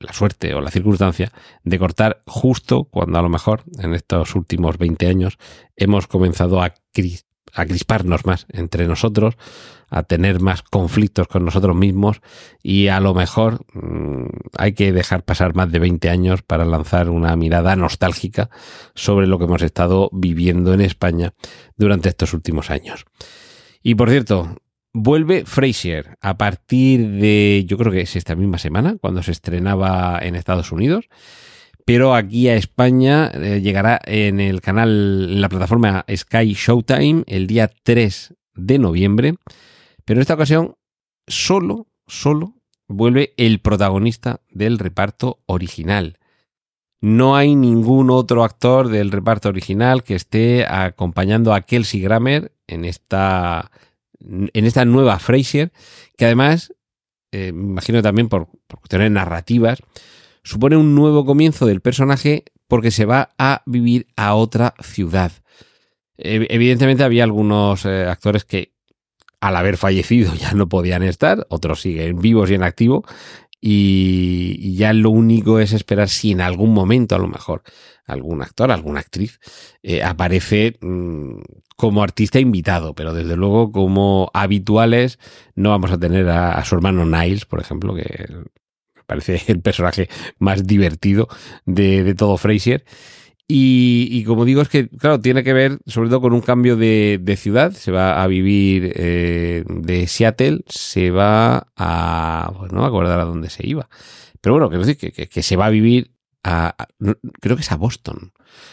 la 0.00 0.12
suerte 0.12 0.54
o 0.54 0.60
la 0.60 0.70
circunstancia 0.70 1.32
de 1.62 1.78
cortar 1.78 2.22
justo 2.26 2.84
cuando 2.84 3.18
a 3.18 3.22
lo 3.22 3.28
mejor 3.28 3.64
en 3.78 3.94
estos 3.94 4.34
últimos 4.34 4.78
20 4.78 5.06
años 5.06 5.38
hemos 5.76 6.06
comenzado 6.06 6.62
a, 6.62 6.74
a 7.54 7.66
crisparnos 7.66 8.26
más 8.26 8.46
entre 8.50 8.86
nosotros, 8.86 9.36
a 9.88 10.02
tener 10.02 10.40
más 10.40 10.62
conflictos 10.62 11.28
con 11.28 11.44
nosotros 11.44 11.76
mismos 11.76 12.20
y 12.62 12.88
a 12.88 13.00
lo 13.00 13.14
mejor 13.14 13.64
mm, 13.72 14.26
hay 14.58 14.72
que 14.72 14.92
dejar 14.92 15.24
pasar 15.24 15.54
más 15.54 15.70
de 15.70 15.78
20 15.78 16.10
años 16.10 16.42
para 16.42 16.64
lanzar 16.64 17.10
una 17.10 17.36
mirada 17.36 17.76
nostálgica 17.76 18.50
sobre 18.94 19.26
lo 19.26 19.38
que 19.38 19.44
hemos 19.44 19.62
estado 19.62 20.10
viviendo 20.12 20.74
en 20.74 20.80
España 20.80 21.34
durante 21.76 22.08
estos 22.08 22.34
últimos 22.34 22.70
años. 22.70 23.04
Y 23.82 23.94
por 23.94 24.10
cierto, 24.10 24.56
Vuelve 24.96 25.44
Frasier 25.44 26.16
a 26.20 26.38
partir 26.38 27.08
de, 27.08 27.64
yo 27.66 27.76
creo 27.76 27.90
que 27.90 28.02
es 28.02 28.14
esta 28.14 28.36
misma 28.36 28.58
semana, 28.58 28.96
cuando 29.00 29.24
se 29.24 29.32
estrenaba 29.32 30.20
en 30.22 30.36
Estados 30.36 30.70
Unidos, 30.70 31.08
pero 31.84 32.14
aquí 32.14 32.48
a 32.48 32.54
España 32.54 33.28
eh, 33.34 33.60
llegará 33.60 34.00
en 34.04 34.38
el 34.38 34.60
canal, 34.60 35.30
en 35.30 35.40
la 35.40 35.48
plataforma 35.48 36.04
Sky 36.14 36.54
Showtime 36.54 37.24
el 37.26 37.48
día 37.48 37.68
3 37.82 38.34
de 38.54 38.78
noviembre, 38.78 39.34
pero 40.04 40.18
en 40.18 40.22
esta 40.22 40.34
ocasión 40.34 40.76
solo, 41.26 41.88
solo 42.06 42.54
vuelve 42.86 43.34
el 43.36 43.58
protagonista 43.58 44.42
del 44.48 44.78
reparto 44.78 45.40
original. 45.46 46.18
No 47.00 47.34
hay 47.34 47.56
ningún 47.56 48.10
otro 48.10 48.44
actor 48.44 48.88
del 48.88 49.10
reparto 49.10 49.48
original 49.48 50.04
que 50.04 50.14
esté 50.14 50.64
acompañando 50.66 51.52
a 51.52 51.62
Kelsey 51.62 52.00
Grammer 52.00 52.52
en 52.68 52.84
esta 52.84 53.72
en 54.20 54.64
esta 54.64 54.84
nueva 54.84 55.18
Frasier, 55.18 55.72
que 56.16 56.24
además, 56.26 56.72
eh, 57.32 57.52
me 57.52 57.64
imagino 57.64 58.02
también 58.02 58.28
por, 58.28 58.48
por 58.66 58.80
cuestiones 58.80 59.10
narrativas, 59.10 59.78
supone 60.42 60.76
un 60.76 60.94
nuevo 60.94 61.24
comienzo 61.24 61.66
del 61.66 61.80
personaje 61.80 62.44
porque 62.68 62.90
se 62.90 63.04
va 63.04 63.34
a 63.38 63.62
vivir 63.66 64.06
a 64.16 64.34
otra 64.34 64.74
ciudad. 64.82 65.32
Evidentemente 66.16 67.02
había 67.02 67.24
algunos 67.24 67.84
eh, 67.84 68.06
actores 68.06 68.44
que 68.44 68.74
al 69.40 69.56
haber 69.56 69.76
fallecido 69.76 70.34
ya 70.40 70.52
no 70.52 70.68
podían 70.68 71.02
estar, 71.02 71.46
otros 71.50 71.80
siguen 71.80 72.18
vivos 72.20 72.50
y 72.50 72.54
en 72.54 72.62
activo, 72.62 73.04
y, 73.66 74.76
ya 74.76 74.92
lo 74.92 75.08
único 75.08 75.58
es 75.58 75.72
esperar 75.72 76.10
si 76.10 76.32
en 76.32 76.42
algún 76.42 76.74
momento 76.74 77.14
a 77.14 77.18
lo 77.18 77.28
mejor 77.28 77.62
algún 78.06 78.42
actor, 78.42 78.70
alguna 78.70 79.00
actriz 79.00 79.40
eh, 79.82 80.02
aparece 80.02 80.76
mm, 80.82 81.38
como 81.74 82.02
artista 82.02 82.38
invitado, 82.38 82.94
pero 82.94 83.14
desde 83.14 83.36
luego 83.36 83.72
como 83.72 84.30
habituales 84.34 85.18
no 85.54 85.70
vamos 85.70 85.92
a 85.92 85.98
tener 85.98 86.28
a, 86.28 86.62
su 86.62 86.74
hermano 86.74 87.06
Niles, 87.06 87.46
por 87.46 87.58
ejemplo, 87.58 87.94
que 87.94 88.28
parece 89.06 89.40
el 89.46 89.62
personaje 89.62 90.10
más 90.38 90.66
divertido 90.66 91.28
de, 91.64 92.04
de 92.04 92.14
todo 92.14 92.36
Frasier. 92.36 92.84
Y, 93.46 94.24
como 94.24 94.46
digo, 94.46 94.62
es 94.62 94.70
que, 94.70 94.88
claro, 94.88 95.20
tiene 95.20 95.44
que 95.44 95.52
ver 95.52 95.78
sobre 95.86 96.08
todo 96.08 96.22
con 96.22 96.32
un 96.32 96.40
cambio 96.40 96.76
de, 96.76 97.36
ciudad. 97.38 97.72
Se 97.72 97.92
va 97.92 98.22
a 98.22 98.26
vivir 98.26 98.92
eh, 98.96 99.64
de 99.68 100.06
Seattle, 100.06 100.64
se 100.66 101.10
va 101.10 101.66
a. 101.76 102.52
Pues 102.58 102.72
no 102.72 102.80
me 102.80 102.86
acuerdo 102.86 103.12
a 103.12 103.24
dónde 103.24 103.50
se 103.50 103.66
iba. 103.66 103.88
Pero 104.40 104.54
bueno, 104.54 104.68
quiero 104.70 104.84
decir 104.84 105.12
que, 105.12 105.28
que, 105.28 105.42
se 105.42 105.56
va 105.56 105.66
a 105.66 105.70
vivir 105.70 106.12
a, 106.42 106.74
Creo 107.40 107.56
que 107.56 107.62
es 107.62 107.72
a 107.72 107.76
Boston. 107.76 108.32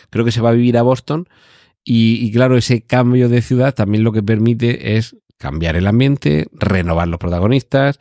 Creo 0.10 0.24
que 0.24 0.32
se 0.32 0.42
va 0.42 0.50
a 0.50 0.54
vivir 0.54 0.78
a 0.78 0.84
Boston. 0.84 1.28
Y, 1.84 2.32
claro, 2.32 2.56
ese 2.58 2.86
cambio 2.86 3.28
de 3.28 3.42
ciudad 3.42 3.74
también 3.74 4.04
lo 4.04 4.12
que 4.12 4.24
permite 4.24 4.96
es 4.96 5.18
cambiar 5.38 5.76
el 5.76 5.88
ambiente, 5.88 6.48
renovar 6.54 7.08
los 7.08 7.20
protagonistas, 7.20 8.00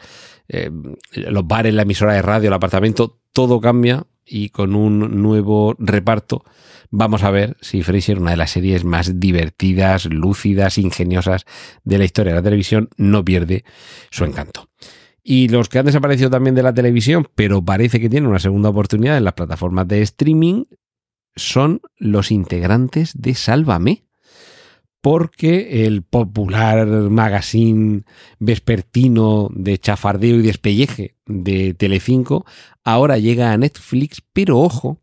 eh, 0.49 0.71
los 1.15 1.47
bares, 1.47 1.75
la 1.75 1.83
emisora 1.83 2.13
de 2.13 2.23
radio, 2.23 2.49
el 2.49 2.55
apartamento, 2.55 3.19
todo 3.33 3.61
cambia 3.61 4.07
y 4.31 4.51
con 4.51 4.77
un 4.77 5.21
nuevo 5.21 5.75
reparto 5.79 6.45
vamos 6.91 7.25
a 7.25 7.31
ver 7.31 7.57
si 7.61 7.83
Frasier, 7.83 8.19
una 8.19 8.31
de 8.31 8.37
las 8.37 8.53
series 8.53 8.85
más 8.85 9.19
divertidas, 9.19 10.07
lúcidas, 10.07 10.79
ingeniosas 10.79 11.45
de 11.85 11.99
la 11.99 12.05
historia 12.05 12.33
de 12.33 12.39
la 12.39 12.45
televisión, 12.45 12.89
no 12.97 13.25
pierde 13.25 13.65
su 14.11 14.25
encanto. 14.25 14.69
Y 15.23 15.49
los 15.49 15.69
que 15.69 15.79
han 15.79 15.87
desaparecido 15.87 16.31
también 16.31 16.55
de 16.55 16.63
la 16.63 16.73
televisión, 16.73 17.29
pero 17.35 17.63
parece 17.63 18.01
que 18.01 18.09
tienen 18.09 18.31
una 18.31 18.39
segunda 18.39 18.71
oportunidad 18.71 19.17
en 19.17 19.25
las 19.25 19.35
plataformas 19.35 19.87
de 19.89 20.03
streaming, 20.03 20.65
son 21.37 21.81
los 21.97 22.31
integrantes 22.31 23.13
de 23.21 23.35
Sálvame 23.35 24.05
porque 25.01 25.87
el 25.87 26.03
popular 26.03 26.87
magazine 26.87 28.03
vespertino 28.39 29.49
de 29.53 29.79
chafardeo 29.79 30.37
y 30.37 30.43
despelleje 30.43 31.17
de 31.27 31.75
Telecinco 31.75 32.45
ahora 32.85 33.19
llega 33.19 33.53
a 33.53 33.59
Netflix, 33.59 34.23
pero 34.33 34.59
ojo, 34.59 35.01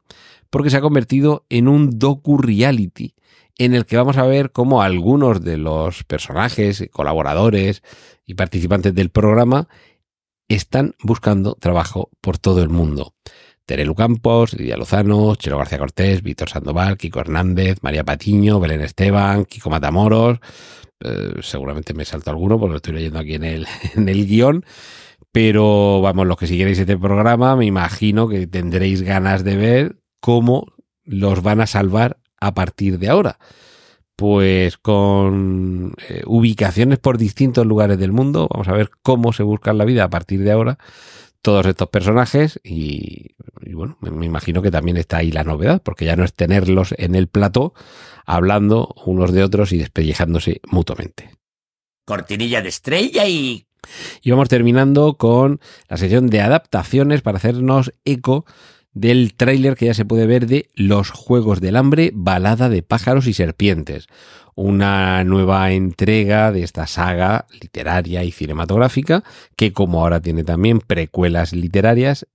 porque 0.50 0.70
se 0.70 0.78
ha 0.78 0.82
convertido 0.82 1.46
en 1.50 1.68
un 1.68 1.98
docu-reality 1.98 3.16
en 3.58 3.74
el 3.74 3.86
que 3.86 3.98
vamos 3.98 4.18
a 4.18 4.28
ver 4.28 4.52
cómo 4.52 4.82
algunos 4.84 5.44
de 5.44 5.58
los 5.58 6.04
personajes, 6.04 6.88
colaboradores 6.92 7.82
y 8.26 8.36
participantes 8.36 8.94
del 8.94 9.10
programa 9.10 9.68
están 10.48 10.96
buscando 11.02 11.56
trabajo 11.56 12.12
por 12.22 12.38
todo 12.38 12.62
el 12.62 12.70
mundo. 12.70 13.14
Terelu 13.67 13.95
Campos, 13.95 14.53
Lidia 14.53 14.77
Lozano, 14.77 15.36
Chelo 15.36 15.58
García 15.58 15.77
Cortés, 15.77 16.23
Víctor 16.23 16.49
Sandoval, 16.49 16.97
Kiko 16.97 17.19
Hernández, 17.19 17.80
María 17.82 18.06
Patiño, 18.06 18.62
Belén 18.62 18.80
Esteban, 18.80 19.43
Kiko 19.43 19.69
Matamoros. 19.69 20.39
Eh, 21.01 21.34
seguramente 21.41 21.93
me 21.93 22.06
salto 22.06 22.32
alguno 22.32 22.58
porque 22.58 22.71
lo 22.71 22.75
estoy 22.77 22.93
leyendo 22.93 23.19
aquí 23.19 23.36
en 23.36 23.43
el, 23.43 23.67
en 23.95 24.08
el 24.08 24.25
guion. 24.25 24.65
Pero 25.34 25.99
vamos, 26.01 26.25
los 26.25 26.38
que 26.38 26.47
siguierais 26.47 26.80
este 26.80 26.97
programa, 26.97 27.58
me 27.58 27.65
imagino 27.65 28.30
que 28.30 28.47
tendréis 28.47 29.01
ganas 29.01 29.43
de 29.43 29.58
ver 29.58 29.97
cómo 30.21 30.73
los 31.03 31.43
van 31.43 31.60
a 31.60 31.67
salvar 31.67 32.19
a 32.39 32.53
partir 32.53 32.99
de 32.99 33.10
ahora. 33.10 33.38
Pues 34.15 34.77
con 34.77 35.93
eh, 36.08 36.23
ubicaciones 36.25 36.99
por 36.99 37.17
distintos 37.17 37.65
lugares 37.65 37.99
del 37.99 38.13
mundo, 38.13 38.47
vamos 38.49 38.69
a 38.69 38.73
ver 38.73 38.91
cómo 39.03 39.34
se 39.34 39.43
busca 39.43 39.73
la 39.73 39.84
vida 39.84 40.06
a 40.06 40.10
partir 40.10 40.41
de 40.43 40.51
ahora 40.51 40.77
todos 41.48 41.66
estos 41.66 41.88
personajes 41.88 42.60
y, 42.62 43.36
bueno, 43.72 43.98
me, 44.02 44.26
imagino 44.26 44.62
que 44.62 44.70
también 44.70 44.98
está 44.98 45.20
ahí 45.20 45.32
la 45.32 45.46
novedad, 45.46 45.82
porque 45.82 46.04
ya 46.04 46.18
no 46.18 46.26
es 46.26 46.34
tenerlos 46.34 46.94
en 46.98 47.16
el 47.16 47.30
plató 47.30 47.74
hablando 48.26 48.94
unos 49.06 49.32
de 49.32 49.46
otros 49.46 49.72
y 49.72 49.78
despellejándose 49.78 50.60
mutuamente. 50.70 51.38
Cortinilla 52.04 52.62
de 52.62 52.68
estrella 52.68 53.26
y... 53.30 53.66
Y 54.22 54.32
vamos 54.32 54.50
terminando 54.50 55.14
con 55.14 55.62
la 55.88 55.96
sesión 55.96 56.28
de 56.28 56.42
adaptaciones 56.42 57.22
para 57.22 57.38
hacernos 57.38 57.94
eco 58.04 58.46
del 59.00 59.34
tráiler 59.36 59.76
que 59.76 59.88
ya 59.88 59.94
se 59.94 60.06
puede 60.06 60.26
ver 60.26 60.48
de 60.48 60.70
Los 60.74 61.12
Juegos 61.12 61.62
del 61.62 61.76
Hambre, 61.76 62.12
Balada 62.14 62.70
de 62.70 62.84
pájaros 62.84 63.28
y 63.28 63.34
serpientes, 63.34 64.08
una 64.56 65.24
nueva 65.24 65.72
entrega 65.72 66.52
de 66.52 66.64
esta 66.64 66.88
saga 66.88 67.46
literaria 67.62 68.24
y 68.24 68.32
cinematográfica 68.32 69.24
que 69.56 69.72
como 69.72 70.02
ahora 70.02 70.20
tiene 70.20 70.44
también 70.44 70.80
precuelas 70.80 71.54
literarias, 71.54 72.26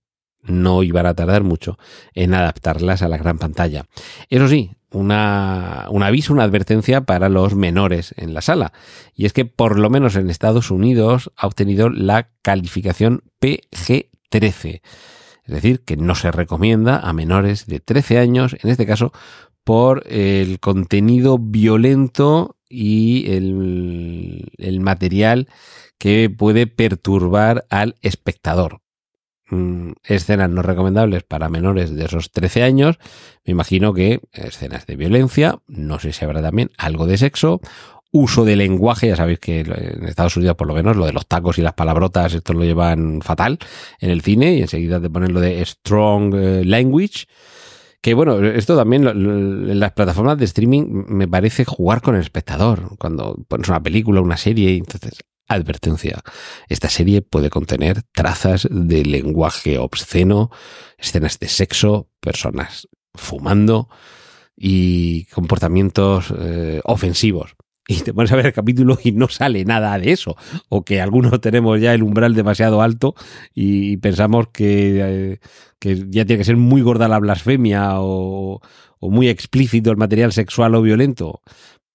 no 0.42 0.83
iban 0.83 1.07
a 1.07 1.14
tardar 1.14 1.42
mucho 1.42 1.79
en 2.14 2.35
adaptarlas 2.35 3.03
a 3.03 3.09
la 3.09 3.18
gran 3.18 3.38
pantalla. 3.38 3.87
Eso 4.29 4.48
sí, 4.48 4.70
una, 4.92 5.87
un 5.90 6.03
aviso, 6.03 6.33
una 6.33 6.44
advertencia 6.44 7.03
para 7.03 7.29
los 7.29 7.55
menores 7.55 8.14
en 8.16 8.35
la 8.35 8.40
sala. 8.40 8.72
Y 9.14 9.27
es 9.27 9.33
que 9.33 9.44
por 9.44 9.79
lo 9.79 9.90
menos 9.90 10.16
en 10.16 10.31
Estados 10.31 10.70
Unidos 10.70 11.33
ha 11.37 11.46
obtenido 11.46 11.90
la 11.90 12.29
calificación 12.42 13.22
PG-13. 13.40 14.81
Es 15.44 15.55
decir, 15.55 15.81
que 15.85 15.96
no 15.96 16.14
se 16.14 16.31
recomienda 16.31 16.98
a 16.98 17.12
menores 17.12 17.66
de 17.66 17.81
13 17.81 18.18
años, 18.18 18.57
en 18.62 18.70
este 18.70 18.87
caso, 18.87 19.12
por 19.64 20.05
el 20.09 20.61
contenido 20.61 21.38
violento 21.38 22.57
y 22.68 23.31
el, 23.31 24.81
material 24.81 25.48
que 25.98 26.31
puede 26.31 26.66
perturbar 26.66 27.66
al 27.70 27.96
espectador. 28.02 28.81
Mm, 29.50 29.92
escenas 30.05 30.48
no 30.48 30.62
recomendables 30.62 31.22
para 31.22 31.48
menores 31.48 31.94
de 31.94 32.05
esos 32.07 32.33
13 32.33 32.62
años, 32.62 32.98
me 33.44 33.52
imagino 33.52 33.92
que 33.92 34.20
escenas 34.33 34.87
de 34.87 34.96
violencia, 34.96 35.61
no 35.66 35.98
sé 35.98 36.12
si 36.12 36.24
habrá 36.24 36.40
también 36.40 36.70
algo 36.78 37.07
de 37.07 37.18
sexo, 37.18 37.61
uso 38.12 38.44
de 38.44 38.57
lenguaje, 38.57 39.09
ya 39.09 39.16
sabéis 39.16 39.40
que 39.40 39.61
en 39.61 40.05
Estados 40.07 40.37
Unidos 40.37 40.55
por 40.57 40.68
lo 40.68 40.75
menos 40.75 40.96
lo 40.96 41.07
de 41.07 41.12
los 41.12 41.27
tacos 41.27 41.59
y 41.59 41.62
las 41.62 41.72
palabrotas, 41.72 42.35
esto 42.35 42.53
lo 42.53 42.62
llevan 42.62 43.22
fatal 43.22 43.59
en 43.98 44.11
el 44.11 44.20
cine 44.20 44.55
y 44.55 44.61
enseguida 44.61 45.01
te 45.01 45.11
ponen 45.11 45.33
lo 45.33 45.40
de 45.40 45.64
strong 45.64 46.35
eh, 46.35 46.64
language. 46.64 47.27
Que 48.03 48.14
bueno, 48.14 48.44
esto 48.44 48.77
también 48.77 49.07
en 49.07 49.81
las 49.81 49.92
plataformas 49.92 50.37
de 50.37 50.44
streaming 50.44 51.05
me 51.09 51.29
parece 51.29 51.64
jugar 51.64 52.03
con 52.03 52.16
el 52.16 52.20
espectador. 52.20 52.96
Cuando 52.98 53.37
pones 53.46 53.68
una 53.68 53.81
película, 53.81 54.20
una 54.20 54.37
serie, 54.37 54.77
entonces, 54.77 55.20
advertencia. 55.46 56.20
Esta 56.68 56.88
serie 56.88 57.22
puede 57.22 57.48
contener 57.48 58.03
trazas 58.12 58.66
de 58.68 59.05
lenguaje 59.05 59.79
obsceno, 59.79 60.51
escenas 60.98 61.38
de 61.38 61.48
sexo, 61.48 62.09
personas 62.20 62.88
fumando 63.14 63.88
y 64.57 65.27
comportamientos 65.27 66.35
eh, 66.37 66.81
ofensivos 66.85 67.55
y 67.88 68.00
te 68.00 68.14
pones 68.14 68.30
a 68.32 68.36
ver 68.36 68.46
el 68.46 68.52
capítulo 68.52 68.98
y 69.02 69.12
no 69.12 69.28
sale 69.28 69.64
nada 69.64 69.98
de 69.98 70.12
eso. 70.12 70.36
O 70.68 70.84
que 70.84 71.00
algunos 71.00 71.40
tenemos 71.40 71.80
ya 71.80 71.94
el 71.94 72.02
umbral 72.02 72.34
demasiado 72.34 72.82
alto 72.82 73.14
y 73.54 73.96
pensamos 73.98 74.48
que, 74.52 75.00
eh, 75.00 75.38
que 75.78 75.96
ya 76.08 76.24
tiene 76.24 76.38
que 76.38 76.44
ser 76.44 76.56
muy 76.56 76.82
gorda 76.82 77.08
la 77.08 77.18
blasfemia 77.18 78.00
o, 78.00 78.60
o, 79.00 79.10
muy 79.10 79.28
explícito 79.28 79.90
el 79.90 79.96
material 79.96 80.32
sexual 80.32 80.74
o 80.74 80.82
violento. 80.82 81.42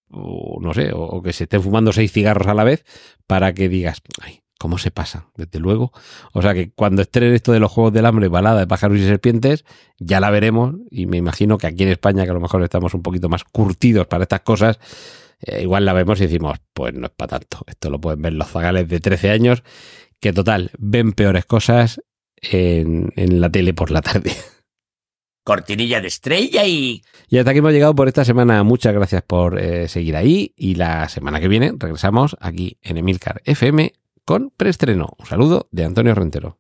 O 0.09 0.59
no 0.61 0.73
sé, 0.73 0.91
o, 0.93 1.21
que 1.21 1.33
se 1.33 1.45
estén 1.45 1.61
fumando 1.61 1.93
seis 1.93 2.11
cigarros 2.11 2.47
a 2.47 2.53
la 2.53 2.63
vez 2.63 2.85
para 3.25 3.53
que 3.53 3.69
digas, 3.69 4.01
ay, 4.21 4.41
¿Cómo 4.59 4.79
se 4.79 4.89
pasa? 4.89 5.27
Desde 5.35 5.59
luego. 5.59 5.91
O 6.33 6.41
sea 6.41 6.55
que 6.55 6.71
cuando 6.71 7.03
estrenen 7.03 7.35
esto 7.35 7.51
de 7.51 7.59
los 7.59 7.71
Juegos 7.71 7.93
del 7.93 8.07
Hambre, 8.07 8.27
balada 8.27 8.61
de 8.61 8.65
pájaros 8.65 8.97
y 8.97 9.05
serpientes, 9.05 9.65
ya 9.99 10.19
la 10.19 10.31
veremos. 10.31 10.73
Y 10.89 11.05
me 11.05 11.17
imagino 11.17 11.59
que 11.59 11.67
aquí 11.67 11.83
en 11.83 11.89
España, 11.89 12.23
que 12.23 12.31
a 12.31 12.33
lo 12.33 12.39
mejor 12.39 12.63
estamos 12.63 12.95
un 12.95 13.03
poquito 13.03 13.29
más 13.29 13.43
curtidos 13.43 14.07
para 14.07 14.23
estas 14.23 14.41
cosas, 14.41 14.79
eh, 15.41 15.61
igual 15.61 15.85
la 15.85 15.93
vemos 15.93 16.19
y 16.19 16.23
decimos, 16.23 16.59
pues 16.73 16.93
no 16.93 17.07
es 17.07 17.11
para 17.11 17.39
tanto. 17.39 17.63
Esto 17.67 17.89
lo 17.89 17.99
pueden 17.99 18.21
ver 18.21 18.33
los 18.33 18.49
zagales 18.49 18.87
de 18.87 18.99
13 18.99 19.29
años, 19.29 19.63
que 20.19 20.33
total, 20.33 20.71
ven 20.77 21.13
peores 21.13 21.45
cosas 21.45 22.01
en, 22.41 23.11
en 23.15 23.41
la 23.41 23.49
tele 23.49 23.73
por 23.73 23.91
la 23.91 24.01
tarde. 24.01 24.31
Cortinilla 25.43 26.01
de 26.01 26.07
estrella 26.07 26.65
y... 26.65 27.03
Y 27.29 27.37
hasta 27.37 27.51
aquí 27.51 27.59
hemos 27.59 27.71
llegado 27.71 27.95
por 27.95 28.09
esta 28.09 28.25
semana. 28.25 28.63
Muchas 28.63 28.93
gracias 28.93 29.21
por 29.21 29.57
eh, 29.59 29.87
seguir 29.87 30.17
ahí. 30.17 30.53
Y 30.57 30.75
la 30.75 31.07
semana 31.07 31.39
que 31.39 31.47
viene 31.47 31.71
regresamos 31.77 32.35
aquí 32.41 32.77
en 32.81 32.97
Emilcar 32.97 33.41
FM 33.45 33.93
con 34.25 34.49
preestreno. 34.49 35.13
Un 35.17 35.25
saludo 35.25 35.69
de 35.71 35.85
Antonio 35.85 36.13
Rentero. 36.15 36.59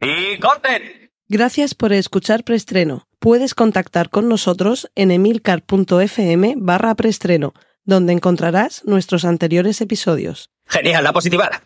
¡Y 0.00 0.38
corten! 0.38 1.10
Gracias 1.28 1.74
por 1.74 1.92
escuchar 1.92 2.42
preestreno. 2.42 3.06
Puedes 3.18 3.54
contactar 3.54 4.08
con 4.08 4.30
nosotros 4.30 4.90
en 4.94 5.10
emilcar.fm 5.10 6.54
barra 6.56 6.94
preestreno 6.94 7.52
donde 7.86 8.12
encontrarás 8.12 8.84
nuestros 8.84 9.24
anteriores 9.24 9.80
episodios. 9.80 10.50
Genial, 10.66 11.04
la 11.04 11.12
positivada. 11.12 11.62